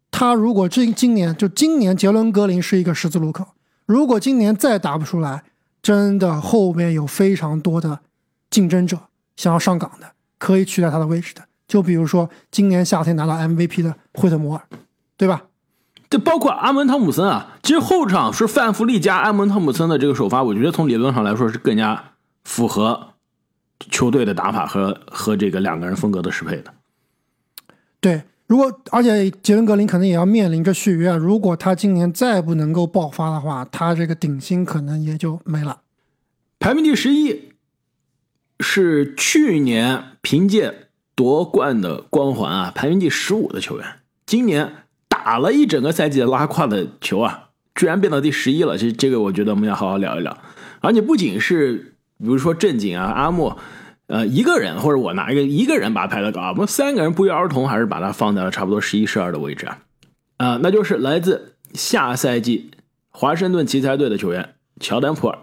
[0.09, 3.45] 他如果这今年就今年杰伦格林是一个十字路口，
[3.85, 5.43] 如果今年再打不出来，
[5.83, 7.99] 真的后面有非常多的
[8.49, 8.97] 竞争者
[9.35, 10.07] 想要上岗的，
[10.39, 11.43] 可以取代他的位置的。
[11.69, 14.63] 就比如说今年夏天拿到 MVP 的惠特摩尔，
[15.15, 15.43] 对吧？
[16.09, 17.59] 这包括阿门汤姆森啊。
[17.61, 23.13] 其实后场是范弗利加阿门汤姆森的这个首发，我觉得从理论上来说是更加符合
[23.79, 26.73] 球队的打法和和这个两个人风格的适配的。
[28.01, 35.81] 对，如果而且杰伦格林可能也要面临着续约，如果他今年再不能够爆发的话，他这个顶薪可能也就没了。
[36.57, 37.51] 排名第十一
[38.59, 40.88] 是去年凭借。
[41.19, 43.85] 夺冠的光环啊，排名第十五的球员，
[44.25, 44.71] 今年
[45.09, 48.77] 打了一整个赛季的拉胯的球啊，居然变到第十一了。
[48.77, 50.37] 这这个我觉得我们要好好聊一聊。
[50.79, 53.57] 而且不仅是比如说正经啊、阿莫，
[54.07, 59.79] 呃，一个人或者我拿一个一个人把他排的高，我们三个人不约而同还是把他放在了差不多十一、十二的位置啊。
[60.37, 62.71] 啊，那就是来自下赛季
[63.09, 65.37] 华盛顿奇才队的球员乔丹普尔。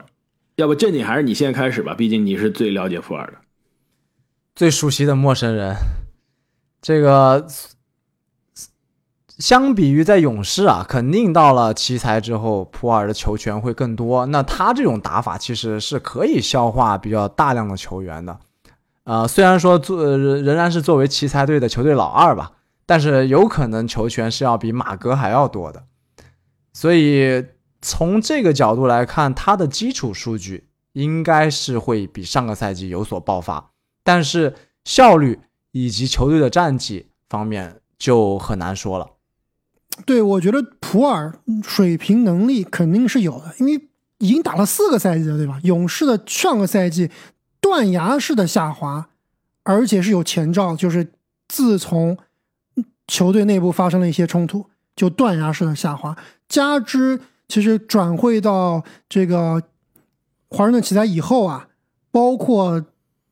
[0.55, 3.35] 要不正经还是你先开始吧，毕竟你是最了解普尔的。
[4.57, 5.77] 最熟悉的陌生人，
[6.81, 7.47] 这个
[9.39, 14.25] 相比于在勇士啊，肯定到了奇才之后，普尔的球权会更多。
[14.25, 18.39] 那他这种打法其实是可以消化比较大量的球员的。
[19.05, 22.53] 呃，虽然说作仍然是作为奇才队的球队老二吧，
[22.87, 25.85] 但是有可能球权是要比马哥还要多的。
[26.73, 27.45] 所以
[27.83, 33.73] 从这个角度来看，他的基础数据应该是会比上个赛季有所爆发。
[34.07, 35.41] 但是效率
[35.73, 39.11] 以及球队的战绩方面就很难说了。
[40.05, 43.89] 对，我觉得普尔水平能力肯定是有的，因为
[44.19, 45.59] 已经打了四个赛季了，对吧？
[45.65, 47.11] 勇士的上个赛季
[47.61, 49.09] 断崖式的下滑，
[49.65, 51.11] 而且是有前兆，就是
[51.49, 52.17] 自从
[53.09, 56.17] 球队内部发生了一些冲突，就断崖式的下滑。
[56.49, 59.61] 加之其实转会到这个
[60.49, 61.71] 华盛顿奇才以后啊，
[62.13, 62.85] 包括。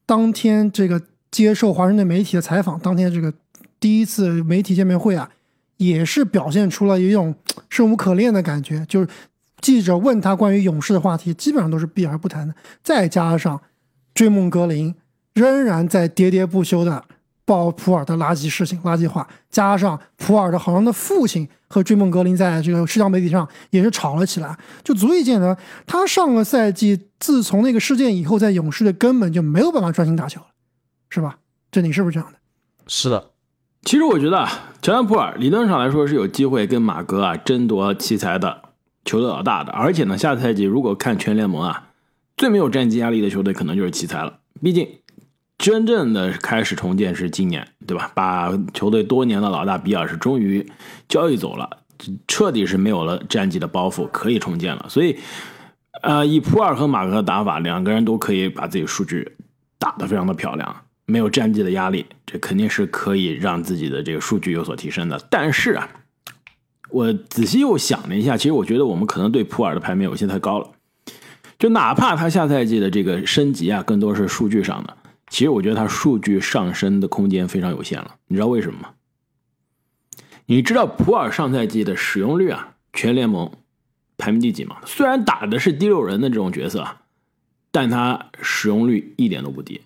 [0.06, 3.32] 当天这个接受华盛顿媒体的采访，当天这个
[3.80, 5.30] 第一次媒体见面会啊，
[5.78, 7.34] 也是表现出了一种
[7.68, 8.84] 生无可恋的感觉。
[8.88, 9.08] 就是
[9.60, 12.54] 记者问他关于勇士的话题，基本上都是避而不谈的。
[12.82, 13.60] 再加上
[14.14, 14.94] 追梦格林
[15.32, 17.04] 仍然在喋喋不休的
[17.44, 27.08] 报普尔的垃圾事情、垃圾话，加上普尔的好像的父亲和追梦格林在这个社交媒体上也是吵了起来，就足以见得他上个赛季。
[27.18, 30.48] 自从那个事件以后，在勇士队根本就没有办法专心打球了，
[31.08, 31.38] 是吧？
[31.70, 32.38] 这你是不是这样的？
[32.86, 33.30] 是的。
[33.82, 34.46] 其实我觉得
[34.82, 38.60] 乔丹普尔理论上来说是有机会跟马格啊争夺奇才的
[39.06, 41.92] 球队老大的，而且呢，下赛季如果看全联盟啊，
[42.36, 44.40] 最没有战绩压力的球队可能就是奇才了。
[44.62, 44.86] 毕竟
[45.58, 48.10] 真正的开始重建是今年，对吧？
[48.14, 50.66] 把球队多年的老大比尔是终于
[51.08, 51.68] 交易走了，
[52.26, 54.86] 彻底是没有了战绩的包袱，可以重建了。
[54.88, 55.18] 所以。
[56.02, 59.36] 呃，以普尔和马克的打法，两个人都可以把自己数据
[59.78, 65.18] 打得非常的漂亮，没有战绩的压力，这肯定是可以让自己的这个数据有所提升的。
[65.30, 65.88] 但是啊，
[66.90, 70.68] 我仔细又想了一下，其实我觉得我们可能对普尔的排名有些太高了。
[71.58, 74.96] 就哪怕他下赛季的这个升级啊，更多是数据上的，
[75.28, 78.16] 其实我觉得他数据上升的空间非常有限了。
[78.26, 78.94] 你知道为什么吗？
[80.46, 83.50] 你知道普尔上赛季的使用率啊，全联盟。
[84.16, 84.80] 排名第几吗？
[84.86, 86.98] 虽然打的是第六人的这种角色，
[87.72, 89.82] 但他使用率一点都不低。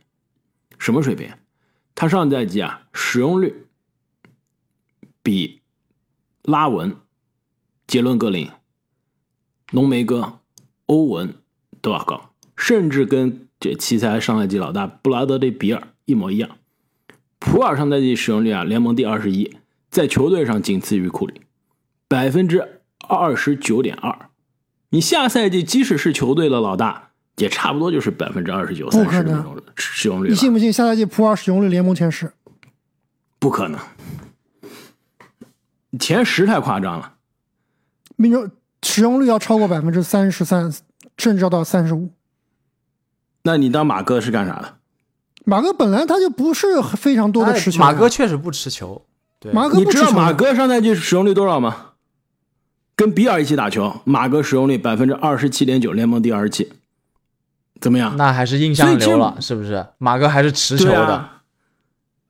[0.78, 1.32] 什么水平？
[1.94, 3.66] 他上赛季啊，使用率
[5.22, 5.62] 比
[6.42, 6.94] 拉文、
[7.86, 8.50] 杰伦格林、
[9.70, 10.40] 浓眉哥、
[10.84, 11.34] 欧文
[11.80, 16.50] 都要高，甚至跟这奇才上赛季老大布拉德利比尔一模一样。
[17.38, 19.56] 普尔上赛季使用率啊，联盟第二十一，
[19.90, 21.40] 在球队上仅次于库里，
[22.08, 24.30] 百分之二十九点二。
[24.90, 30.30] 你下赛季即使是球队的老大，也差不多就是百分之二十九、三十的那种使用率。
[30.30, 32.32] 你信不信下赛季普尔使用率联盟前十？
[33.38, 33.78] 不可能，
[35.98, 37.14] 前十太夸张了。
[38.16, 38.50] 命中
[38.82, 40.72] 使用率要超过百分之三十三，
[41.16, 42.10] 甚至要到三十五。
[43.48, 44.74] 那你当马哥是干啥的？
[45.46, 49.00] 马哥本来他就不是非常多的持球、哎马哥确实不持球，
[49.40, 51.92] 对，马哥你知道马哥上赛季使用率多少吗？
[52.94, 56.70] 跟比尔一起打球，马哥使用率百分之二十七点九，联盟第二十七，
[57.80, 58.14] 怎么样？
[58.18, 59.86] 那还是印象流了，是不是？
[59.96, 61.42] 马哥还是持球的，啊，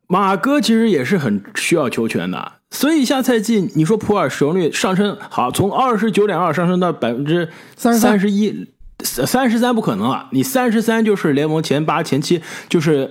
[0.07, 8.68] 马哥其实也是很需要球权的，所以下赛季你说普尔使用率上升，好，从二十九点二上升到百分之33三十一，
[9.04, 13.11] 三十三不可能啊，你三十三就是联盟前八前七，就是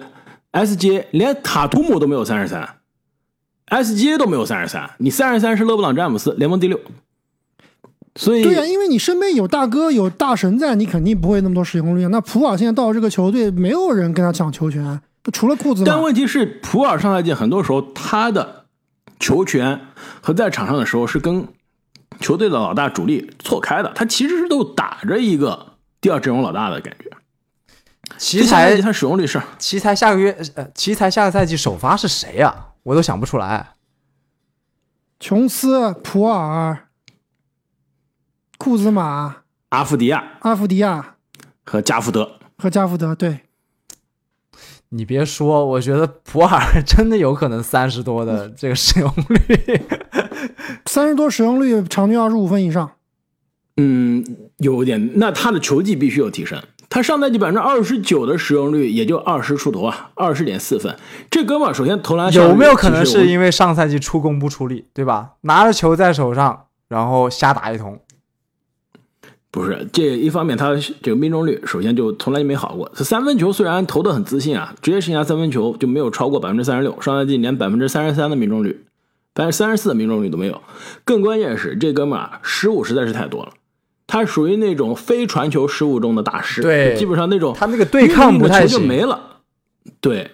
[0.52, 2.78] SGA 连塔图姆都没有三十三
[3.68, 6.80] ，SGA 都没有三十三，你三十三是勒布朗詹姆斯，联盟第六，
[8.16, 12.08] 所以对呀、因为你身边有大哥有大神在，你肯定不会那么多使用率啊。
[12.10, 15.00] 那普尔现在到这个球队，没有人跟他抢球权，
[15.32, 15.88] 除了库兹马。
[15.88, 18.66] 但问题是，普尔上赛季很多时候他的
[19.20, 19.80] 球权
[20.22, 21.48] 和在场上的时候是跟
[22.20, 27.10] 球队的老大主力错开的，他其实是都打着一个第二阵容老大的感觉。
[28.18, 33.74] 奇才他使用率是奇才下个月呃，奇才下个赛季首发是谁呀、我都想不出来。
[35.20, 36.88] 琼斯、普尔、
[38.58, 39.38] 库兹马、
[39.70, 41.16] 阿夫迪亚阿夫迪亚
[41.66, 42.40] 和加福德。
[42.60, 43.42] 和加福德，对，
[44.90, 49.86] 你别说，我觉得普尔真的有可能三十多的这个使用率。
[50.88, 52.97] 三十多使用率，场均二十五分以上。
[53.78, 54.26] 嗯，
[54.58, 56.62] 有点，那他的球技必须有提升。
[56.90, 60.96] 他上赛季百分之二十九的使用率，也就二十出头啊，二十点四分。
[61.30, 65.32] 这哥们儿首先投篮有没有可能是因为上赛季出工不出力，对吧？
[65.42, 68.00] 拿着球在手上，然后瞎打一通。
[69.52, 72.90] 不是，这一方面他这个命中率首先就从来就没好过。
[72.96, 78.86] 他三分球虽然投的很自信啊，职业生涯三分球就没有超过百分之三十六，上赛季连百分之三十三的命中率，
[79.34, 80.62] 百分之三十四的命中率都没有。
[81.04, 83.52] 更关键是这哥们儿啊，失误实在是太多了，
[84.08, 89.42] 他属于那种非传球失误中的大师，对基本上那种他那个对抗不太就行没了。
[90.00, 90.32] 对，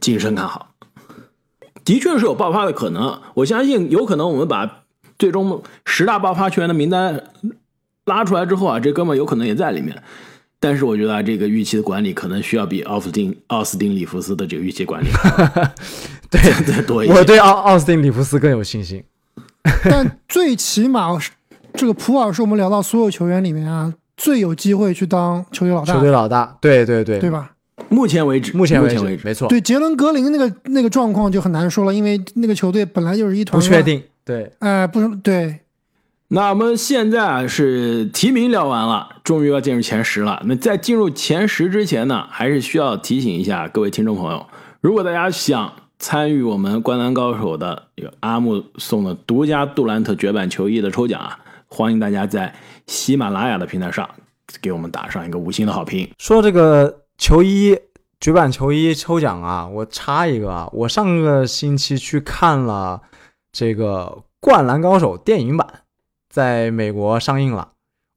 [0.00, 0.74] 谨慎看好，
[1.84, 3.20] 的确是有爆发的可能。
[3.34, 4.82] 我相信有可能我们把
[5.18, 7.30] 最终十大爆发球员的名单
[8.04, 10.02] 拉出来之后啊，这哥们有可能也在里面。
[10.58, 15.08] 但是我觉得啊，这个预期的管理可能需要比奥斯汀奥斯汀里弗斯的这个预期管理
[16.30, 17.12] 对， 再多一些。
[17.12, 19.04] 我对奥奥斯汀里弗斯更有信心。
[19.84, 21.30] 但最起码是
[21.76, 27.52] 这个普尔是我们聊到所有球员里面啊最有机会去当球队老大球，队老大，对对对，对吧？
[27.90, 33.60] 目前为止，目前为止为止，没错，对杰伦格林那个那个状况就很难说了，因为那个球队本来就是一团。
[33.60, 34.02] 不确定。
[34.24, 35.60] 对，哎、不是对，
[36.28, 40.42] 那我们现在啊是提名聊完了，终于要进入前十了。
[40.46, 44.46] 那在进入前十之前呢，还是需要提醒一下各位听众朋友，
[44.80, 52.54] 如果大家想参与我们《灌篮高手》的这个阿木送的独家杜兰特绝版球衣的抽奖啊，欢迎大家在
[52.86, 54.08] 喜马拉雅的平台上
[54.60, 56.08] 给我们打上一个五星的好评。
[56.18, 57.78] 说这个球衣
[58.20, 63.02] 绝版球衣抽奖啊，我插一个啊，我上个星期去看了
[63.52, 65.66] 这个《灌篮高手》电影版，
[66.28, 67.70] 在美国上映了。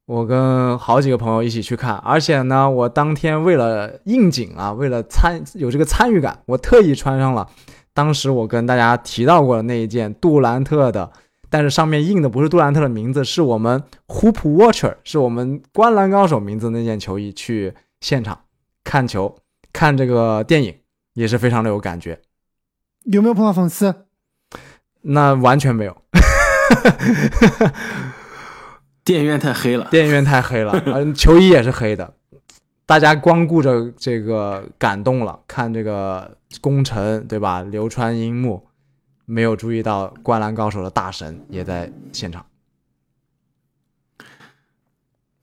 [0.05, 7.47] 我跟好几个朋友一起去看，而且呢，我当天为了应景啊，为了参有这个参与感，我特意穿上了
[7.93, 11.11] 当时我跟大家提到过的那一件杜兰特的，
[11.49, 18.41] 但是上面印的不是杜兰特的名字，是我们 Hoop Watcher，是我们灌篮高手名字那件球衣去现场
[18.83, 19.37] 看球，
[19.73, 20.75] 看这个电影
[21.13, 22.19] 也是非常的有感觉。
[23.05, 24.05] 有没有碰到粉丝？
[25.01, 25.95] 那完全没有，
[29.03, 32.13] 电影院太黑了，电影院太黑了， 嗯，球衣也是黑的，
[32.85, 37.63] 大家光顾着这个感动了，看这个功臣对吧？
[37.63, 38.67] 流川樱木，
[39.29, 42.43] 没有注意到《灌篮高手》的大神也在现场。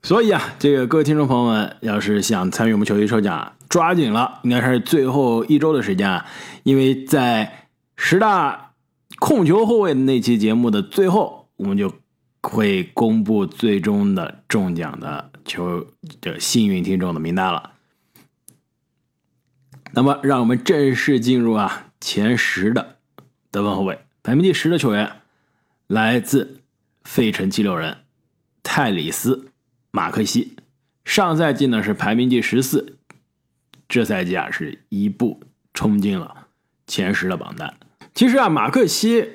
[0.03, 6.25] 所以啊，这个各位听众朋友们，要是想参与我们球衣抽奖，抓紧了，应该是最后一周的时间啊，
[6.63, 8.73] 因为在十大
[9.19, 11.93] 控球后卫那期节目的最后，我们就
[12.41, 15.87] 会公布最终的中奖的球
[16.19, 17.71] 的幸运听众的名单了。
[19.93, 22.96] 那么，让我们正式进入啊前十的
[23.57, 25.11] 得分后卫，排名第十的球员
[25.87, 26.59] 来自
[27.03, 27.97] 费城七六人
[28.61, 29.35] 泰里斯·
[29.91, 30.53] 马克西。
[31.03, 32.97] 上赛季呢是排名第十四，
[33.89, 35.39] 这赛季啊是一步
[35.73, 36.47] 冲进了
[36.85, 37.73] 前十的榜单。
[38.13, 39.27] 其实啊，马克西，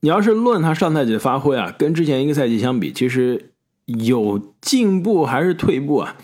[0.00, 3.52] 你要是论他上赛季的发挥啊，跟之前一个赛季相比，其实
[3.84, 6.16] 有进步还是退步啊？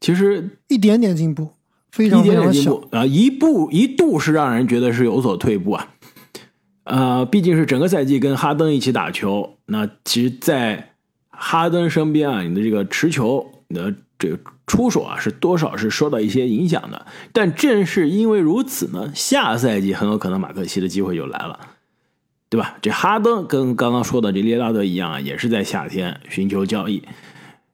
[0.00, 1.50] 其实一点点进步，
[1.90, 2.78] 非一常非点点进常小。
[2.78, 5.94] 步啊，一步一度是让人觉得是有所退步啊。
[6.86, 10.92] 呃，毕竟是整个赛季跟哈登一起打球，那其实，在
[11.30, 17.04] 哈登身边啊，你的这个持球，你的这个出手啊，是多少是受到一些影响的。
[17.32, 21.58] 但正是因为如此呢，下赛季很有可能马克西的机会就来了，
[22.48, 22.76] 对吧？
[22.80, 27.02] 这哈登跟刚刚说的这利拉德一样啊，也是在夏天寻求交易。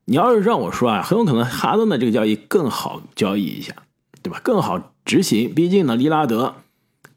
[0.06, 3.74] 你要是让我说啊，很有可能哈登的这个交易更好交易一下，
[4.22, 4.40] 对吧？
[4.42, 5.54] 更好执行。
[5.54, 6.54] 毕竟呢，利拉德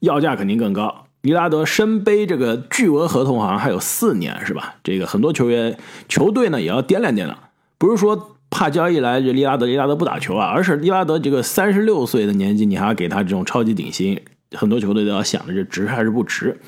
[0.00, 1.05] 要价肯定更高。
[1.26, 4.76] 利拉德身背这个巨额合同，好像还有四年，是吧？
[4.84, 5.76] 这个很多球员、
[6.08, 7.36] 球队呢也要掂量掂量，
[7.78, 14.20] 不是说怕交易来这利拉德，利拉德不打球啊，而是利拉德这个三十六岁的年纪，你还要给他这种超级顶薪，
[14.52, 16.60] 很多球队都要想着这值还是不值。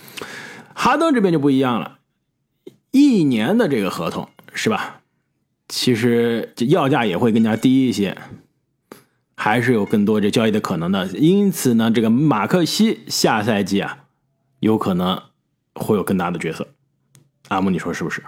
[0.75, 1.99] 哈登这边就不一样了，
[2.91, 4.97] 一年的这个合同是吧？
[5.69, 8.17] 其实这要价也会更加低一些，
[9.37, 11.07] 还是有更多这交易的可能的。
[11.09, 13.99] 因此呢，这个马克西下赛季啊，
[14.61, 15.21] 有可能
[15.75, 16.67] 会有更大的角色。
[17.49, 18.23] 阿木，你说是不是？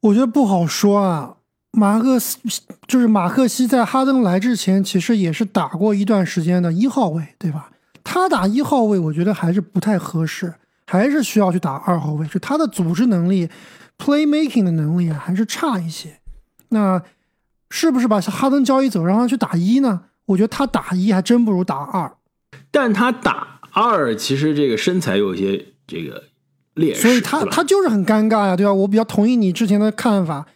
[0.00, 1.36] 我觉得不好说啊。
[1.74, 2.38] 马克斯
[2.86, 7.70] 就是马克西，在哈登来之前，其实也是打过一段时间的一号位，对吧？
[8.04, 10.52] 他打一号位，我觉得还是不太合适，
[10.86, 12.26] 还是需要去打二号位。
[12.26, 13.48] 就他的组织能力、
[13.96, 16.20] playmaking 的能力啊，还是差一些。
[16.68, 17.02] 那
[17.70, 20.02] 是不是把哈登交易走，让他去打一呢？
[20.26, 22.18] 我觉得他打一还真不如打二。
[22.70, 26.24] 但他打二，其实这个身材有一些这个
[26.74, 28.72] 劣势，所以他他就是很尴尬呀，对吧？
[28.72, 30.46] 我比较同意你之前的看法，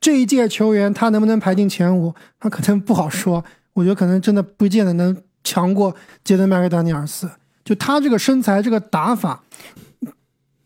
[0.00, 3.44] 这一届球员他能不能排进前五，他可能不好说。
[3.72, 5.94] 我觉得可能真的不见得能强过
[6.24, 7.30] 杰登麦克丹尼尔斯。
[7.64, 9.42] 就他这个身材、这个打法，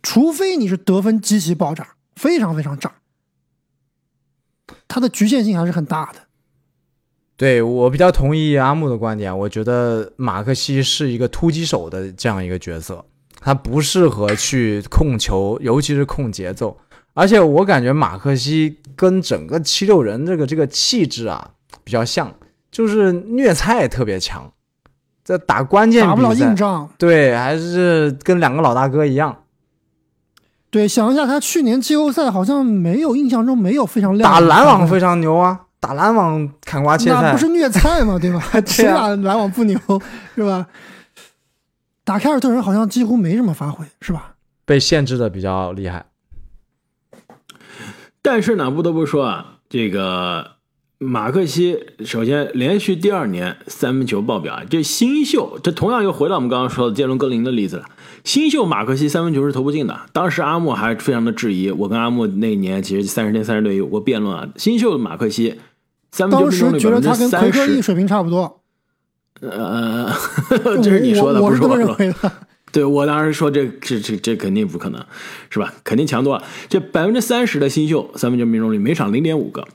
[0.03, 2.92] 除非你是得分极其爆炸，非常非常炸，
[4.86, 6.20] 他的局限性还是很大的。
[7.41, 13.03] 对我比较同意阿木的观点，我觉得马克西是一个突击手的这样一个角色，
[13.41, 16.76] 他不适合去控球，尤其是控节奏。
[17.14, 22.30] 而且我感觉马克西跟整个七六人这个这个气质啊比较像，
[22.70, 24.53] 就是虐菜特别强，
[25.24, 26.91] 在打关键打不了硬仗。
[26.99, 29.34] 对，还是跟两个老大哥一样，
[30.68, 38.18] 对，想一下，他去年季后赛好像没有印象中没有非常亮打篮网非常牛啊，打篮网砍瓜切菜那不，是虐菜吗？
[38.20, 38.41] 对吧？
[38.66, 39.78] 谁 对啊打篮网不牛
[40.35, 40.66] 是吧？
[42.05, 44.35] 打凯尔特人好像几乎没什么发挥，是吧？
[44.66, 46.07] 被限制的比较厉害。
[48.22, 50.53] 但是呢，不得不说啊，这个
[50.99, 57.87] 马克西首先连续第二年三分球爆表啊，这新秀，这同样又回到我们刚刚说的杰伦格林的例子了。
[58.22, 61.70] 新秀马克西三分球是投不进的，当时阿木还非常的质疑。
[61.70, 65.59] 我跟阿木那年其实三十天三十队有过辩论啊，新秀马克西
[66.11, 68.62] 三分球当命中率时觉得他跟奎克利十，水平差不多，
[69.40, 70.12] 呃，
[70.82, 72.30] 这是你说的，不是我说。
[72.72, 75.04] 对我当时说这这这这肯定不可能，
[75.50, 75.74] 是吧？
[75.82, 76.44] 肯定强多了。
[76.68, 79.66] 这百分之三十的新秀三分球命中率，每场零点五个。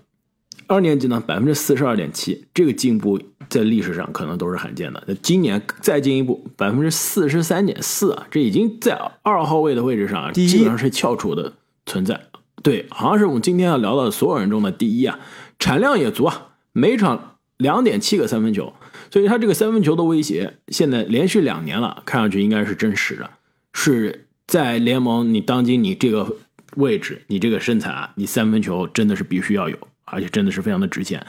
[0.68, 3.20] 二年级呢，百分之四十二点七，这个进步
[3.50, 5.04] 在历史上可能都是罕见的。
[5.08, 11.52] 那今年再进一步，百分之四十三点四啊，这已经在二号位的位置上啊，基本上是翘楚的
[11.86, 12.20] 存在。
[12.64, 15.20] 对，好像是我们今天要聊到的所有人中的第一啊，
[15.60, 18.74] 产量也足啊，每场两点七个三分球，
[19.10, 23.30] 所以他这个三分球的威胁，现在连续两年了，看上去应该是真实的，
[23.74, 26.36] 是在联盟你当今你这个
[26.76, 31.26] 位置，你这个身材啊，你三分球真的是必须要有，而且真的是非常的值钱。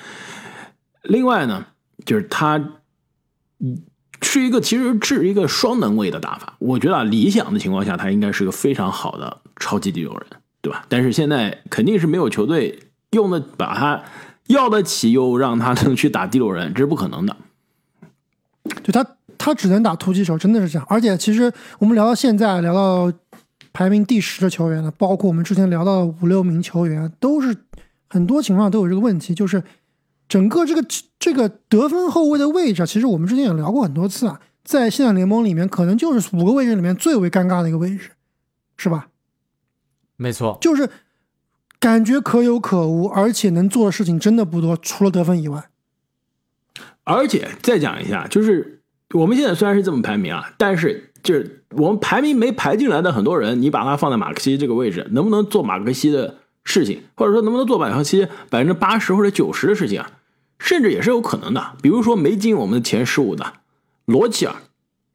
[1.02, 1.66] 另外呢，
[2.04, 2.80] 就是他
[4.22, 10.26] 是一个其实是一个双能位的打法，我觉得啊，理想的情况下，他应该是个非常好的超级第六人，
[10.60, 10.84] 对吧？
[10.88, 14.02] 但是现在肯定是没有球队用的把他
[14.46, 17.36] 要得起，又让他能去打第六人， 这是不可能的。
[18.82, 19.06] 对他，
[19.38, 20.86] 他只能打突击手，真的是这样。
[20.90, 23.12] 而且其实我们聊到现在，聊到
[23.72, 27.56] 排名第十的球员呢，包括我们之前聊到的五六名球员，都是
[28.08, 29.62] 很多情况都有这个问题，就是
[30.28, 30.84] 整个这个
[31.18, 38.10] 这个得分后卫的位置啊，其实我们之前也聊过很多次啊，在现在联盟里面，可能就是五个位置里面最为尴尬的一个位置，
[38.76, 39.08] 是吧？
[40.16, 40.88] 没错，就是
[41.78, 45.68] 感觉可有可无，而且能做的事情真的不多，除了得分以外。
[47.04, 48.80] 而且再讲一下，就是
[49.14, 60.10] 我们现在虽然是这么排名啊，但是就是我们排名没排进来的很多人，你把他放在马克西这个位置，能不能做马克西的事情，或者说能不能做马克西百分之八十或者九十的事情啊？
[60.58, 61.74] 甚至也是有可能的。
[61.82, 63.52] 比如说没进我们的前十五的
[64.06, 64.54] 罗齐尔，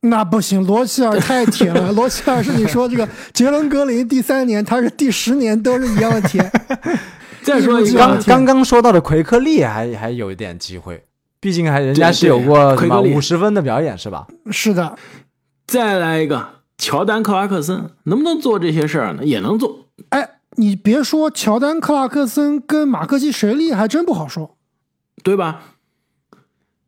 [0.02, 1.92] 那不行，罗齐尔太铁了。
[1.94, 6.52] 罗齐尔是你说这个杰伦格林第三年，他是第十年都是一样的铁。
[7.44, 11.04] 再说刚刚刚说到的奎克利还还有一点机会，
[11.40, 14.28] 毕竟还人家是有过什么五十分的表演是吧？
[14.52, 14.96] 是的，
[15.66, 19.24] 再来一个乔丹克拉克森，能不能做这些事儿呢？
[19.24, 19.88] 也能做。
[20.10, 24.58] 哎，你别说乔丹、克拉克森跟马克西谁厉害，还真不好说。
[25.24, 25.62] 对吧？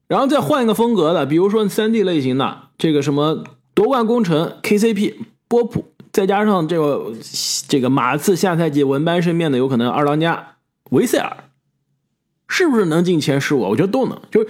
[0.07, 3.43] 然后再换一个风格的，比如说三 D 类型的，这个什么
[3.73, 5.15] 夺冠功臣 KCP
[5.47, 7.13] 波普，再加上这个
[7.67, 10.55] 这个马刺下赛季文班身边的有可能二当家
[10.89, 11.45] 维塞尔，
[12.47, 13.61] 是不是能进前十五？
[13.61, 14.19] 我觉得都能。
[14.31, 14.45] 就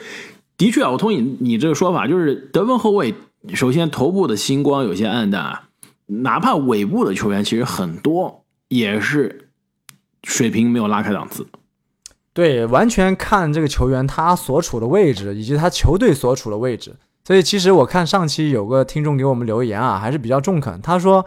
[0.58, 3.14] 的确啊，我同意你这个说法，就是得分后卫，
[3.54, 5.70] 首先头部的星光有些暗淡啊，
[6.08, 9.50] 哪怕尾部的球员，其实很多也是
[10.24, 11.48] 水平没有拉开档次。
[12.34, 16.96] 对，完全看这个球员他所处的位置以及他球队所处的位置。
[17.26, 20.82] 所以其实我看上期有个听众给我们留言啊，还是比较中肯。
[20.82, 21.26] 他说，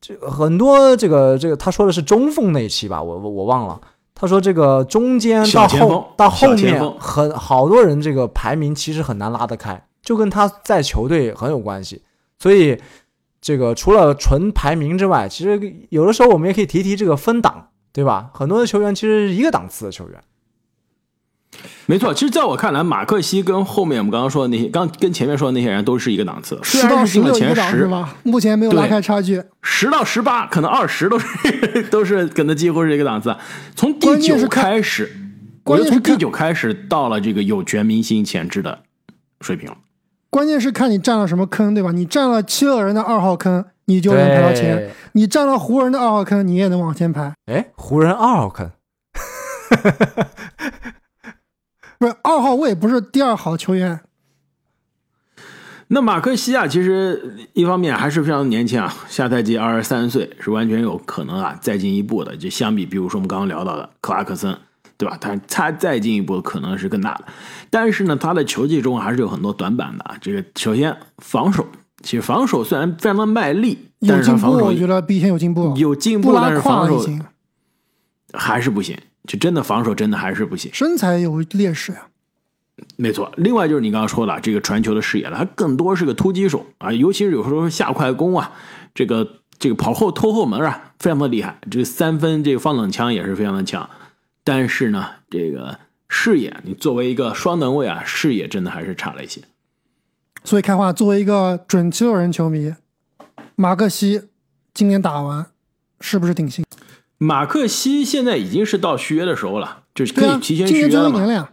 [0.00, 3.80] 这个很多这个这个他说的是中锋那一期吧，我我我忘了。
[4.14, 12.02] 他说这个中间到后到后面很好多人这个排名其实很难拉得开，就跟他在球队很有关系。
[12.38, 12.80] 所以
[13.42, 15.60] 这个除了纯排名之外，其实
[15.90, 18.30] 有的时候我们也可以提提这个分档，对吧？
[18.32, 20.18] 很多的球员其实是一个档次的球员。
[21.86, 28.14] 没错，其实在我看来，马克西跟后面我们刚刚说的那些，刚跟前面说的那些人都是一个档次，虽十到然是进了十是吧？
[28.24, 29.42] 目前没有拉开差距。
[29.62, 33.34] 十到十八，可能二十都是 都是可能几乎是一个档次。
[33.74, 35.10] 从第九开始，
[35.64, 38.80] 我觉得从第关键是看九开始到了这个有全明星潜质的
[39.40, 39.76] 水平了。
[40.28, 41.92] 关键是看你占了什么坑，对吧？
[41.92, 47.32] 你占了七六人的二号坑，你就能排到前；你占了湖人的二号坑，你也能往前排。
[47.46, 48.70] 哎，湖人二号坑，
[51.98, 54.00] 不是二号位，不是第二好球员。
[55.88, 62.36] 那马克西亚，其实一方面还是非常年轻啊，下赛季二十三岁，是完全有可能啊再进一步的。
[62.36, 64.58] 就相比，比如说我们刚刚聊到的克拉克森，
[64.96, 65.16] 对吧？
[65.20, 67.26] 他他再进一步的可能是更大的。
[67.70, 70.16] 但是呢，他的球技中还是有很多短板的啊。
[70.20, 71.64] 这个首先防守，
[72.02, 75.72] 其实防守虽然非常的卖力，但是他防守我觉得比以前有进步。
[75.76, 77.06] 有进步，但是防守
[78.32, 78.98] 还是不行。
[79.26, 80.70] 就真的防守真的还是不行。
[80.72, 82.06] 身材有劣势呀。
[82.96, 88.52] 没错，另外就是你刚刚说的这个传球的视野了，他更多是个突击手啊，尤其是有时候下快攻啊，
[88.94, 91.58] 这个这个跑后偷后门啊，非常的厉害。
[91.70, 93.88] 这个三分这个放冷枪也是非常的强，
[94.44, 95.78] 但是呢，这个
[96.10, 99.40] 视野，你作为一个双能卫啊，视野真的还是差了一些。
[100.44, 102.74] 所以开话，作为一个准七六人球迷，
[103.54, 104.24] 马克西
[104.74, 105.46] 今年打完
[106.02, 106.62] 是不是顶薪？
[107.18, 110.90] 马克西现在已经是到续约的时候了，就是可以提前续约了嘛。
[110.90, 111.50] 最后一年了呀。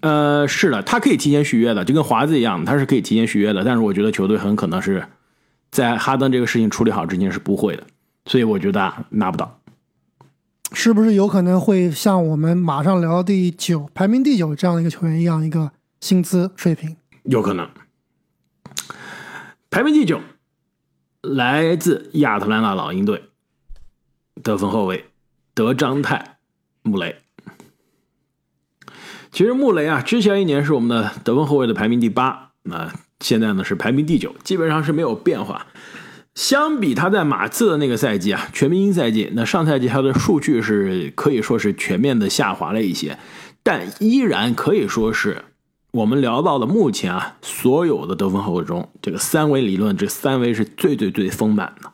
[0.00, 3.64] 呃，是的，他可以提前续约的，就跟华子一样，他是可以提前续约的。
[3.64, 5.04] 但是我觉得球队很可能是
[5.70, 7.84] 在哈登这个事情处理好之前是不会的，
[8.26, 9.60] 所以我觉得啊拿不到。
[10.72, 16.96] 是不是有可能会像我们马上聊到第九排名第九这样的一个球员一样，一个薪资水平？
[17.22, 17.68] 有可能。
[19.70, 20.20] 排名第九，
[21.22, 23.27] 来自亚特兰大老鹰队，
[24.42, 25.06] 得分后卫
[25.54, 26.38] 德章泰·
[26.88, 27.16] 穆雷。
[29.30, 35.66] 其实穆雷啊，之前一年是我们的得分后卫的排名第八，那现在呢是排名第九，基本上是没有变化。
[36.34, 43.18] 相比他在马刺的那个赛季啊，全明星赛季，那上赛季他的数据是可以说是全面的下滑了一些，
[43.62, 45.44] 但依然可以说是
[45.90, 51.90] 我们聊到的目前啊所有的得分后卫中，这个三维理论这三维是最最最丰满的，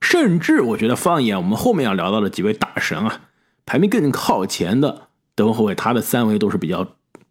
[0.00, 3.20] 甚至我觉得放眼我们后面要聊到的几位大神啊，
[3.66, 6.86] 排名更靠前的得分后卫，他的三维都是比较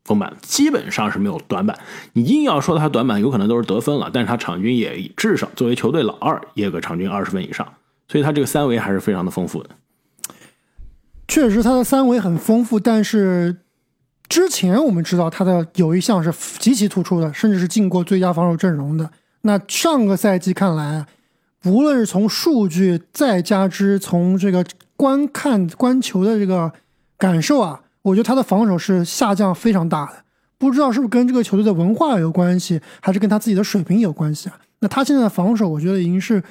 [0.05, 1.77] 丰满，基本上是没有短板。
[2.13, 7.67] 你硬要说他短板，有可能都是得分了，但是他场均也至少作为球队老二，也有个场均二十分以上，
[8.07, 9.69] 所以他这个三维还是非常的丰富的。
[11.27, 13.57] 确实，他的三维很丰富，但是
[14.27, 19.11] 之前我们知道他的有一项是极其突出的，甚至是进过最佳防守阵容的。
[19.41, 21.05] 那上个赛季看来，
[21.65, 26.71] 无论是从数据，再加之从这个观看观球的这个
[27.17, 30.23] 感受啊，我觉得他的防守是下降非常大的。
[30.57, 34.59] 不知道是不是跟这个球队的文化有关系，还是跟他自己的水平有关系啊？
[34.79, 36.43] 那他现在的防守，我觉得已经是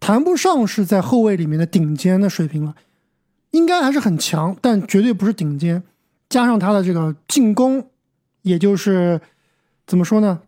[0.00, 2.74] 谈不上是在后卫里面的顶尖的水平了。
[3.52, 5.82] 应该还是很强，但绝对不是顶尖。
[6.28, 7.88] 加上他的这个进攻，
[8.42, 9.20] 也就是
[9.86, 10.40] 怎么说呢，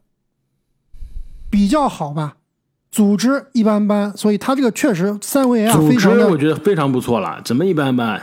[1.48, 2.37] 比较好吧。
[2.98, 8.20] 组织一般般，所以他这个确实三维啊组织我觉得非常不错了，怎么一般般？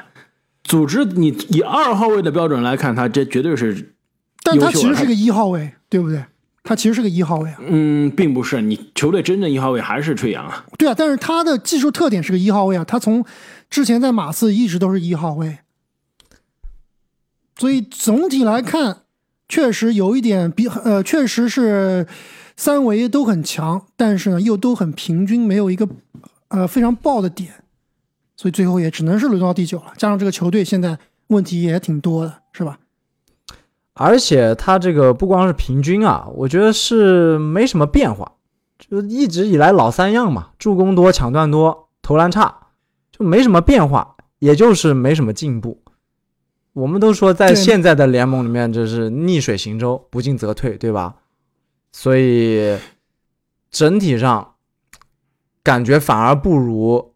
[0.65, 3.95] 组织你以二号位的标准来看，他这绝对是，
[4.43, 6.25] 但他其实是个一号位，对不对？
[6.61, 10.65] 他其实是个一号位啊，嗯，并不是你球队真正一号位还是吹杨啊。
[10.77, 13.23] 对啊，但是他的技术特点是个一号位啊，他从
[13.69, 15.59] 之前在马刺一直都是一号位，
[17.57, 19.03] 所以总体来看，
[19.47, 22.07] 确实有一点比呃，确实是
[22.55, 25.87] 三维都很强，但是呢又都很平均，没有一个
[26.47, 27.51] 呃非常爆的点，
[28.35, 29.93] 所以最后也只能是轮到第九了。
[29.97, 32.79] 加上这个球队现在问题也挺多的，是吧？
[33.93, 38.33] 而且他这个不光是平均啊，我觉得是没什么变化，
[38.77, 42.53] 就一直以来老三样嘛，助攻多、抢断多、投篮差，
[43.11, 45.81] 就没什么变化，也就是没什么进步。
[46.75, 51.15] 我们都说在现在的联盟里面，这是逆水行舟，不进则退，对吧？
[51.93, 52.77] 所以
[53.71, 54.55] 整体上
[55.63, 57.13] 感觉反而不如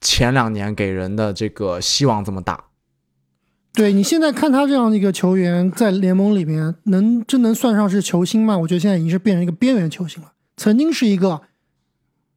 [0.00, 2.66] 前两年给人的这个希望这么大。
[3.72, 8.56] 对你现在看他这样的一个球员在联盟里面能真能算上是球星吗？
[8.58, 10.32] 我觉得现在已经是变成一个边缘球星了。
[10.56, 11.42] 曾经是一个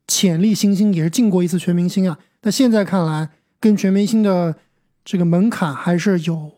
[0.07, 2.17] 潜力新星，也是进过一次全明星啊。
[2.41, 4.55] 但现在看来，跟全明星的
[5.05, 6.51] 这个门槛还是有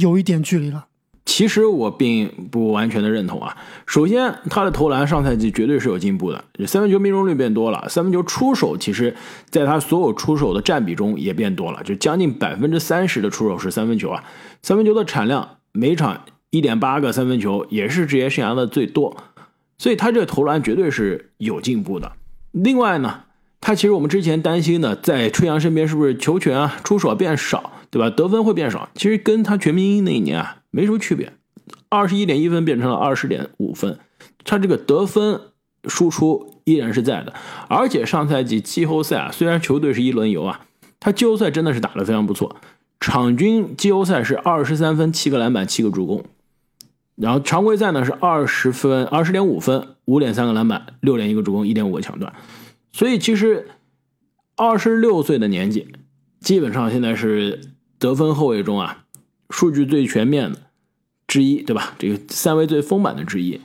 [0.00, 0.86] 有一点距离了。
[1.24, 3.54] 其实我并不完全的认同啊。
[3.86, 9.14] 首先，他的投篮上赛季绝对是有进步的，三分球命中率变多了，三分球出手其实
[9.50, 14.24] 在他所有出手的占比中也变多了，就将近百分之三十的出手是三分球啊。
[14.62, 19.14] 三分球的产量每场一点八个三分球，也是职业生涯的最多，
[19.76, 22.12] 所以他这投篮绝对是有进步的。
[22.52, 23.24] 另外呢，
[23.60, 28.10] 他其实我们之前担心的，在吹阳身边是不是球权啊、出手变少，对吧？
[28.10, 31.32] 得分会变少，其实跟他全明星那一年啊没什么区别，
[31.88, 33.98] 二十一点一分变成了二十点五分，
[34.44, 35.40] 他这个得分
[35.84, 37.32] 输出依然是在的。
[37.68, 40.66] 而且上赛季季后赛啊，虽然球队是一轮游啊，
[41.00, 42.56] 他季后赛真的是打得非常不错，
[43.00, 46.24] 场均季后赛是二十三分、七个篮板、七个助攻。
[47.16, 52.32] 然后常规赛呢是二十分、二十点五分、五点三个篮板、六点一个助攻、一点五个抢断，
[52.92, 53.66] 所以其实
[54.54, 55.88] 二十六岁的年纪，
[56.38, 57.60] 基本上现在是
[57.98, 59.04] 得分后卫中啊
[59.50, 60.58] 数据最全面的
[61.26, 61.94] 之一，对吧？
[61.98, 63.60] 这个三维最丰满的之一，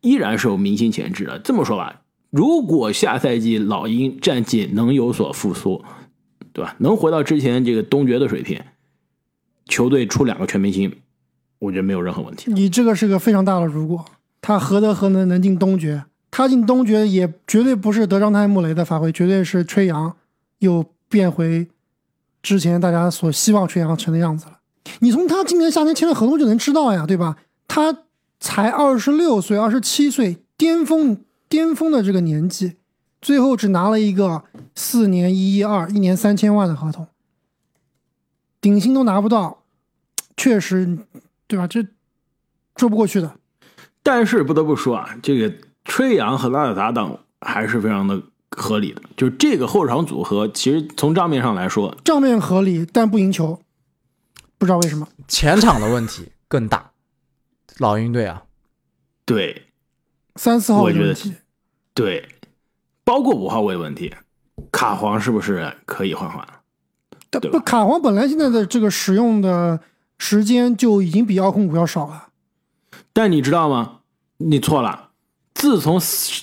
[0.00, 1.38] 依然是有明星潜质的。
[1.38, 5.84] 这么说吧，如果下赛季老鹰战绩能有所复苏，
[6.52, 6.76] 对吧？
[6.78, 8.60] 能回到之前这个东决的水平，
[9.66, 10.92] 球队出两个全明星。
[11.60, 12.52] 我觉得没有任何问题。
[12.52, 14.04] 你这个是个非常大的如果，
[14.42, 16.04] 他何德何能能进东决？
[16.30, 20.14] 他进东决也绝对不是德章泰·穆雷的发挥，绝对是吹杨
[20.58, 21.68] 又变回
[22.44, 24.60] 之前大家所希望吹杨成的样子了。
[25.00, 27.36] 你从他今年夏天签的合同就能知道呀，对吧？
[27.66, 28.04] 他
[28.38, 32.76] 才二十六岁、二十七岁，巅峰巅峰的这个年纪，
[33.20, 34.44] 最后只拿了一个
[34.76, 37.08] 四年一一二，一年三千万的合同，
[38.60, 39.64] 顶薪都拿不到，
[40.36, 40.98] 确实。
[41.46, 41.66] 对吧？
[41.66, 41.86] 这
[42.76, 43.30] 说不过去的。
[44.02, 48.20] 但是不得不说啊，这个吹杨和他的搭档还是非常的
[48.56, 49.02] 合理的。
[49.16, 53.60] 就是这个后场组合，其实从账面上来说，账面合理，但不赢球，
[54.58, 55.06] 不知道为什么。
[55.28, 56.92] 前场的问题更大，
[57.78, 58.44] 老鹰队啊，
[59.24, 59.66] 对，
[60.36, 61.34] 三四号我觉得的问题，
[61.92, 62.28] 对，
[63.04, 64.14] 包括五号位的问题，
[64.70, 66.60] 卡皇是不是可以换换了？
[67.30, 69.80] 对吧但不，卡皇本来现在的这个使用的
[70.18, 72.28] 时间就已经比奥空谷要少了。
[73.12, 74.00] 但你知道吗？
[74.38, 75.10] 你错了。
[75.54, 75.98] 自从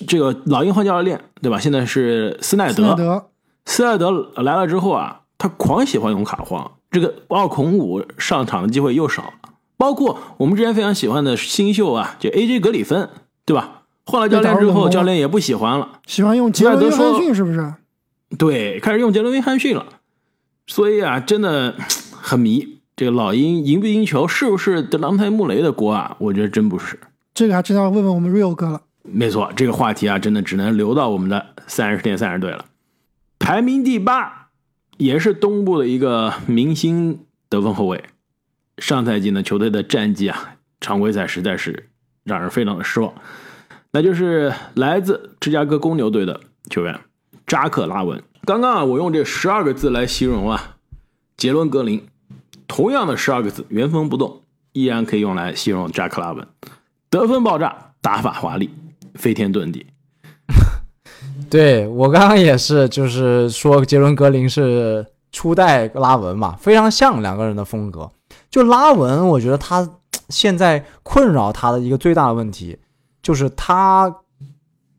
[0.08, 1.58] 这个老鹰换教练，对吧？
[1.60, 3.26] 现在是斯奈德，斯奈德，
[3.66, 4.10] 斯奈德
[4.42, 9.32] 来了之后啊，他狂喜欢用卡皇，这个奥孔武上场的机会又少了。
[9.76, 13.08] 包括我们之前非常喜欢的新秀啊，就 AJ 格里芬，
[13.44, 13.82] 对吧？
[14.06, 17.74] 换了教练之后，教练也不喜欢了，喜欢用杰伦约翰逊，是不是？
[18.38, 19.86] 对，开始用杰伦约翰逊了。
[20.66, 21.74] 所以啊，真的
[22.12, 22.78] 很迷。
[22.94, 26.16] 这个老鹰赢不赢球，是不是德朗泰穆雷的锅啊？
[26.18, 26.98] 我觉得真不是。
[27.34, 28.82] 这个还真要问问我们 Rio 哥了。
[29.02, 32.64] 没错，这个话题啊，真的只能留到我们的三十天三十队了。
[33.38, 34.48] 排名第八，
[34.96, 38.04] 也是东部的一个明星得分后卫。
[38.78, 41.90] 上赛季呢，球队的战绩啊，常规赛实在是
[42.24, 43.12] 让人非常的失望。
[43.90, 46.40] 那就是来自芝加哥公牛队的
[46.70, 46.98] 球员
[47.46, 48.22] 扎克拉文。
[48.44, 50.76] 刚刚啊，我用这十二个字来形容啊，
[51.36, 52.06] 杰伦格林。
[52.68, 54.40] 同样的十二个字，原封不动，
[54.72, 56.46] 依然可以用来形容扎克拉文：
[57.10, 58.70] 得分爆炸，打法华丽，
[59.14, 59.86] 飞天遁地。
[61.48, 68.10] 对我刚刚也是，就是说杰伦格林是初代拉文嘛，非常像两个人的风格。
[68.50, 69.88] 就拉文，我觉得他
[70.28, 72.78] 现在困扰他的一个最大的问题，
[73.22, 74.14] 就是他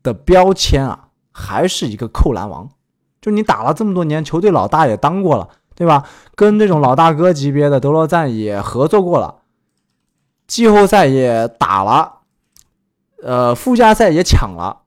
[0.02, 2.68] 的标签啊还是一个扣篮王。
[3.20, 6.04] 就你打了这么多年，球队老大也当过了，对吧？
[6.34, 9.36] 跟这种老大哥级别的德罗赞也合作过了，
[10.46, 12.13] 季后赛也打了，
[13.24, 14.82] 呃，附加赛也抢了，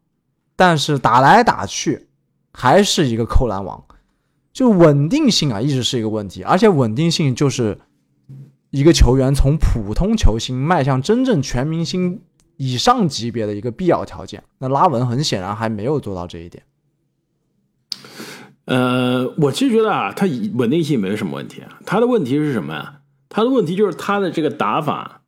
[0.55, 2.07] 但是打来打去
[2.53, 3.83] 还是一个扣篮王，
[4.53, 7.79] 就稳定性啊，一直是一个问题，而且稳定性就是
[8.69, 12.21] 一个球员从普通球星迈向真正全明星
[12.57, 14.43] 以上级别的一个必要条件。
[14.59, 16.63] 那拉文很显然还没有做到这一点。
[18.65, 22.99] 呃，我其实觉得啊，他稳定性没有什么问题啊，他的问题是什么呀？
[23.29, 25.23] 他的问题就是他的这个打法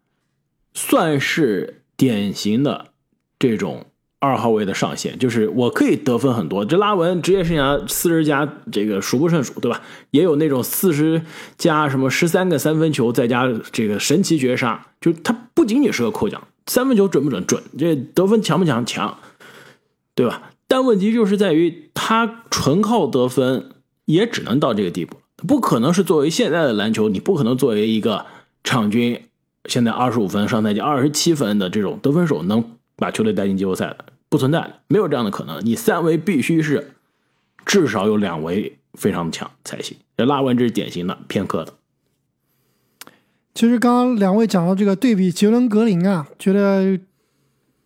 [0.76, 2.94] 算是典型的
[3.40, 3.86] 这种
[4.20, 6.66] 二号位的上限，就是我可以得分很多。
[6.66, 9.82] 这拉文职业生涯四十加，这个数不胜数，对吧？
[10.12, 11.22] 也有那种四十
[11.58, 17.46] 加什么十三个三分球，再加这个神奇绝杀，就他不仅仅是个扣奖，三分球准不准？
[17.48, 17.64] 准。
[17.78, 18.86] 这得分强不强？
[18.86, 19.18] 强，
[20.14, 20.52] 对吧？
[20.68, 23.70] 但问题就是在于，他纯靠得分
[24.04, 25.16] 也只能到这个地步，
[25.48, 28.26] 不可能是作为现在的篮球，你不可能作为一个
[28.64, 29.20] 场均
[29.66, 32.64] 现在二十五分、上赛季二十七分的这种得分手，能
[33.00, 35.60] 把球队带进季后赛的，不存在的，没有这样的可能。
[35.66, 36.92] 你三维必须是
[37.66, 39.98] 至少有两维非常强才行。
[40.16, 41.74] 这拉文这是典型的偏科的。
[43.56, 47.00] 其实刚刚两位讲到这个对比杰伦格林啊，觉得。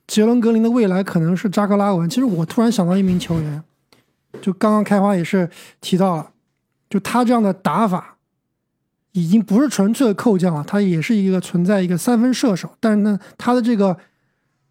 [0.06, 2.08] 杰伦格林的未来可能是扎克拉文。
[2.10, 3.64] 其实我突然想到一名球员，
[4.42, 5.50] 就刚刚开花也是
[5.80, 6.32] 提到了，
[6.90, 8.18] 就他这样的打法，
[9.14, 12.76] 已经不是纯粹的扣将了，他也是一个存在一个三分射手。
[12.82, 13.98] 但是呢，他的这个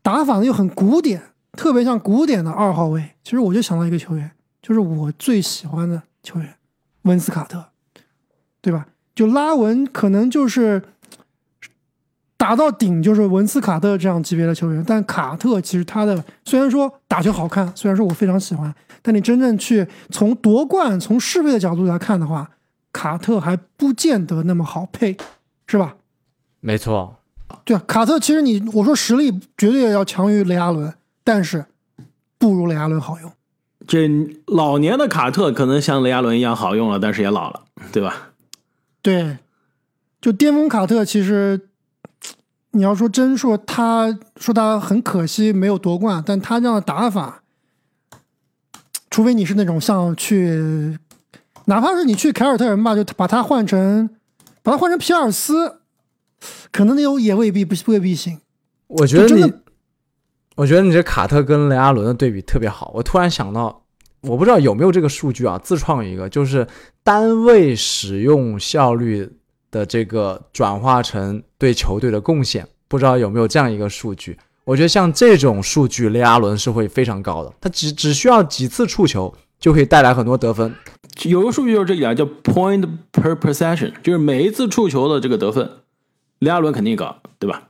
[0.03, 1.23] 打法呢又很古典，
[1.53, 3.11] 特别像古典的二号位。
[3.25, 4.31] 其实我就想到一个球员，
[4.61, 6.55] 就是我最喜欢的球员
[7.03, 7.65] 文斯卡特，
[8.61, 8.87] 对吧？
[9.15, 10.83] 就拉文可能就是。
[12.39, 22.51] 打到顶就是文斯卡特这样级别的球员，但卡特其实他的虽然说打球好看，虽然说我非常喜欢，但你真正去从夺冠、从适配的角度来看的话，
[22.93, 25.17] 卡特还不见得那么好配，
[25.69, 25.95] 是吧？
[26.59, 27.21] 没错，
[27.65, 30.93] 对啊，卡特其实你我说实力绝对要强于雷阿伦，
[31.23, 31.65] 但是
[32.39, 33.33] 不如雷阿伦好用。
[33.87, 34.09] 这
[34.47, 38.31] 老年的卡特可能像雷阿伦一样好用了，但是也老了，对吧？
[39.03, 39.39] 对，
[40.21, 41.69] 就巅峰卡特其实。
[42.75, 47.43] 你要说真说，他说他很可惜没有夺冠，但他这样的打法，
[49.11, 50.99] 除非你是那种像去，
[51.67, 54.09] 哪怕是你去凯尔特人吧，就把他换成，
[54.63, 55.82] 把他换成皮尔斯，
[56.71, 58.41] 可能那有也未必不未必行。
[58.89, 59.53] 我觉得你，
[60.57, 62.91] 我觉得你这卡特跟雷阿伦的对比特别好。
[62.95, 63.85] 我突然想到，
[64.23, 66.67] 我不知道有没有这个数据啊，自创一个，就是
[67.03, 69.31] 单位使用效率。
[69.73, 74.37] 的这个转化成对球队的贡献，不知道有没有这样一个数据？
[74.65, 77.51] 我觉得像这种数据，雷阿伦是会非常高的。
[77.59, 80.75] 他只只需要几次触球就可以带来很多得分。
[81.23, 85.67] 有个数据就是这个叫 point per possession，就是每一次触球的这个得分，
[86.43, 87.63] 雷阿伦肯定高，对吧？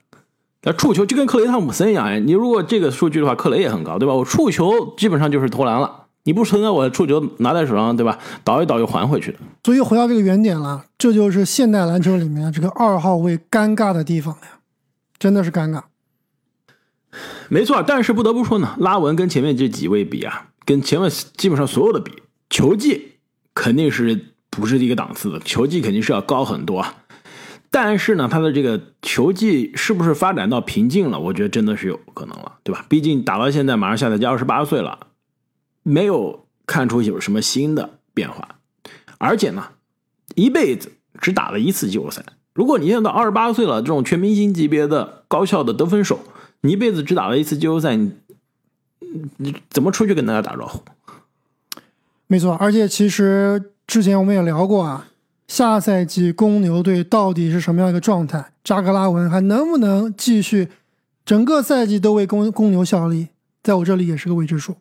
[0.62, 4.14] 那触球就跟克雷汤普森一样，你如果这个数据的话，克雷也很高，对吧？
[4.14, 6.06] 我触球基本上就是投篮了。
[6.24, 8.18] 你不存在我触球拿在手上，对吧？
[8.44, 9.38] 倒一倒又还回去的。
[9.64, 14.60] 所以回到这个原点了，这就是现代篮球里面这个二号位尴尬的地方呀，
[15.18, 15.82] 真的是尴尬。
[17.48, 22.12] 没错，但是不得不说呢，拉文跟前面这几位比啊，跟前面基本上所有的比，
[22.48, 23.16] 球技
[23.52, 26.86] 肯定是不是一个档次的，球技肯定是要高很多。
[27.72, 31.18] 但是呢，他的这个球技是不是发展到瓶颈了？
[31.18, 32.84] 我觉得真的是有可能了，对吧？
[32.88, 35.08] 毕竟打到现在，马上下赛季二十八岁了。
[35.82, 38.56] 没有看出有什么新的变化，
[39.18, 39.70] 而且呢，
[40.36, 42.24] 一辈子只打了一次季后赛。
[42.54, 46.20] 如果你现在到二十八岁了，这种全明星级别的高效的得分手，
[46.60, 48.12] 你一辈子只打了一次季后赛，你
[49.38, 50.80] 你怎么出去跟大家打招呼？
[52.28, 55.08] 没错，而且其实之前我们也聊过啊，
[55.52, 58.52] 下赛季公牛队到底是什么样一个状态？
[58.64, 60.68] 扎格拉文还能不能继续
[61.26, 63.28] 整个赛季都为公公牛效力？
[63.62, 64.76] 在我这里也是个未知数。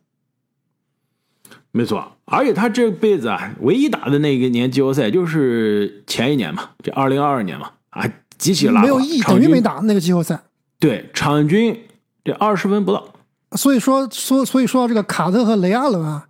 [1.72, 10.40] 没错，而且他这辈子啊，唯一打的那个年季后赛就是前一年嘛，这二零二二年嘛，啊，极其拉没有意义，等于没打那个季后赛。
[10.78, 11.78] 对，场均
[12.24, 13.12] 这二十分不到。
[13.58, 16.28] 所以说说，所以说到这个卡特和雷阿伦啊，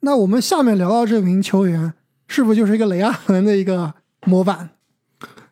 [0.00, 1.94] 那我们下面聊到这名球员，
[2.30, 3.92] 是不是就是一个雷阿伦的一个
[4.24, 4.70] 模板？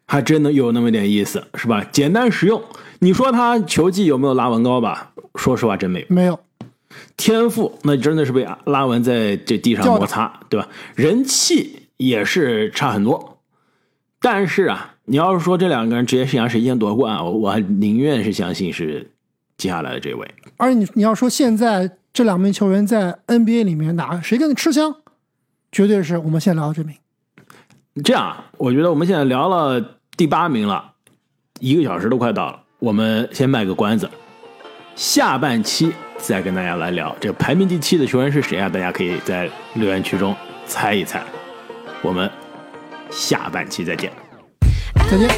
[0.07, 1.85] 还真的有那么点意思，是吧？
[1.91, 2.63] 简单实用。
[3.01, 5.11] 你说他球技有没有拉文高吧？
[5.35, 6.07] 说实话，真没有。
[6.09, 6.39] 没有。
[7.17, 10.69] 天赋那真的是被拉文在这地上摩擦，对吧？
[10.95, 13.39] 人气也是差很多。
[14.21, 19.11] 但是啊，你要是说这两个人职业生涯谁先夺冠，我我宁愿是相信是
[19.57, 20.29] 接下来的这位。
[20.57, 24.95] 而且你你要说现在这两名球员在 NBA 里面哪谁更吃香？
[25.71, 26.97] 绝对是我们先聊这名。
[28.05, 30.93] 这样啊，我觉得我们现在聊了第八名了，
[31.61, 34.09] 一个小时都快到了，我们先卖个关子，
[34.95, 38.69] 下半期再跟大家来聊这个排名第七的球员是谁啊？
[38.69, 41.25] 大家可以在留言区中猜一猜。
[42.03, 42.31] 我们
[43.11, 44.13] 下半期再见。
[45.11, 45.29] 再见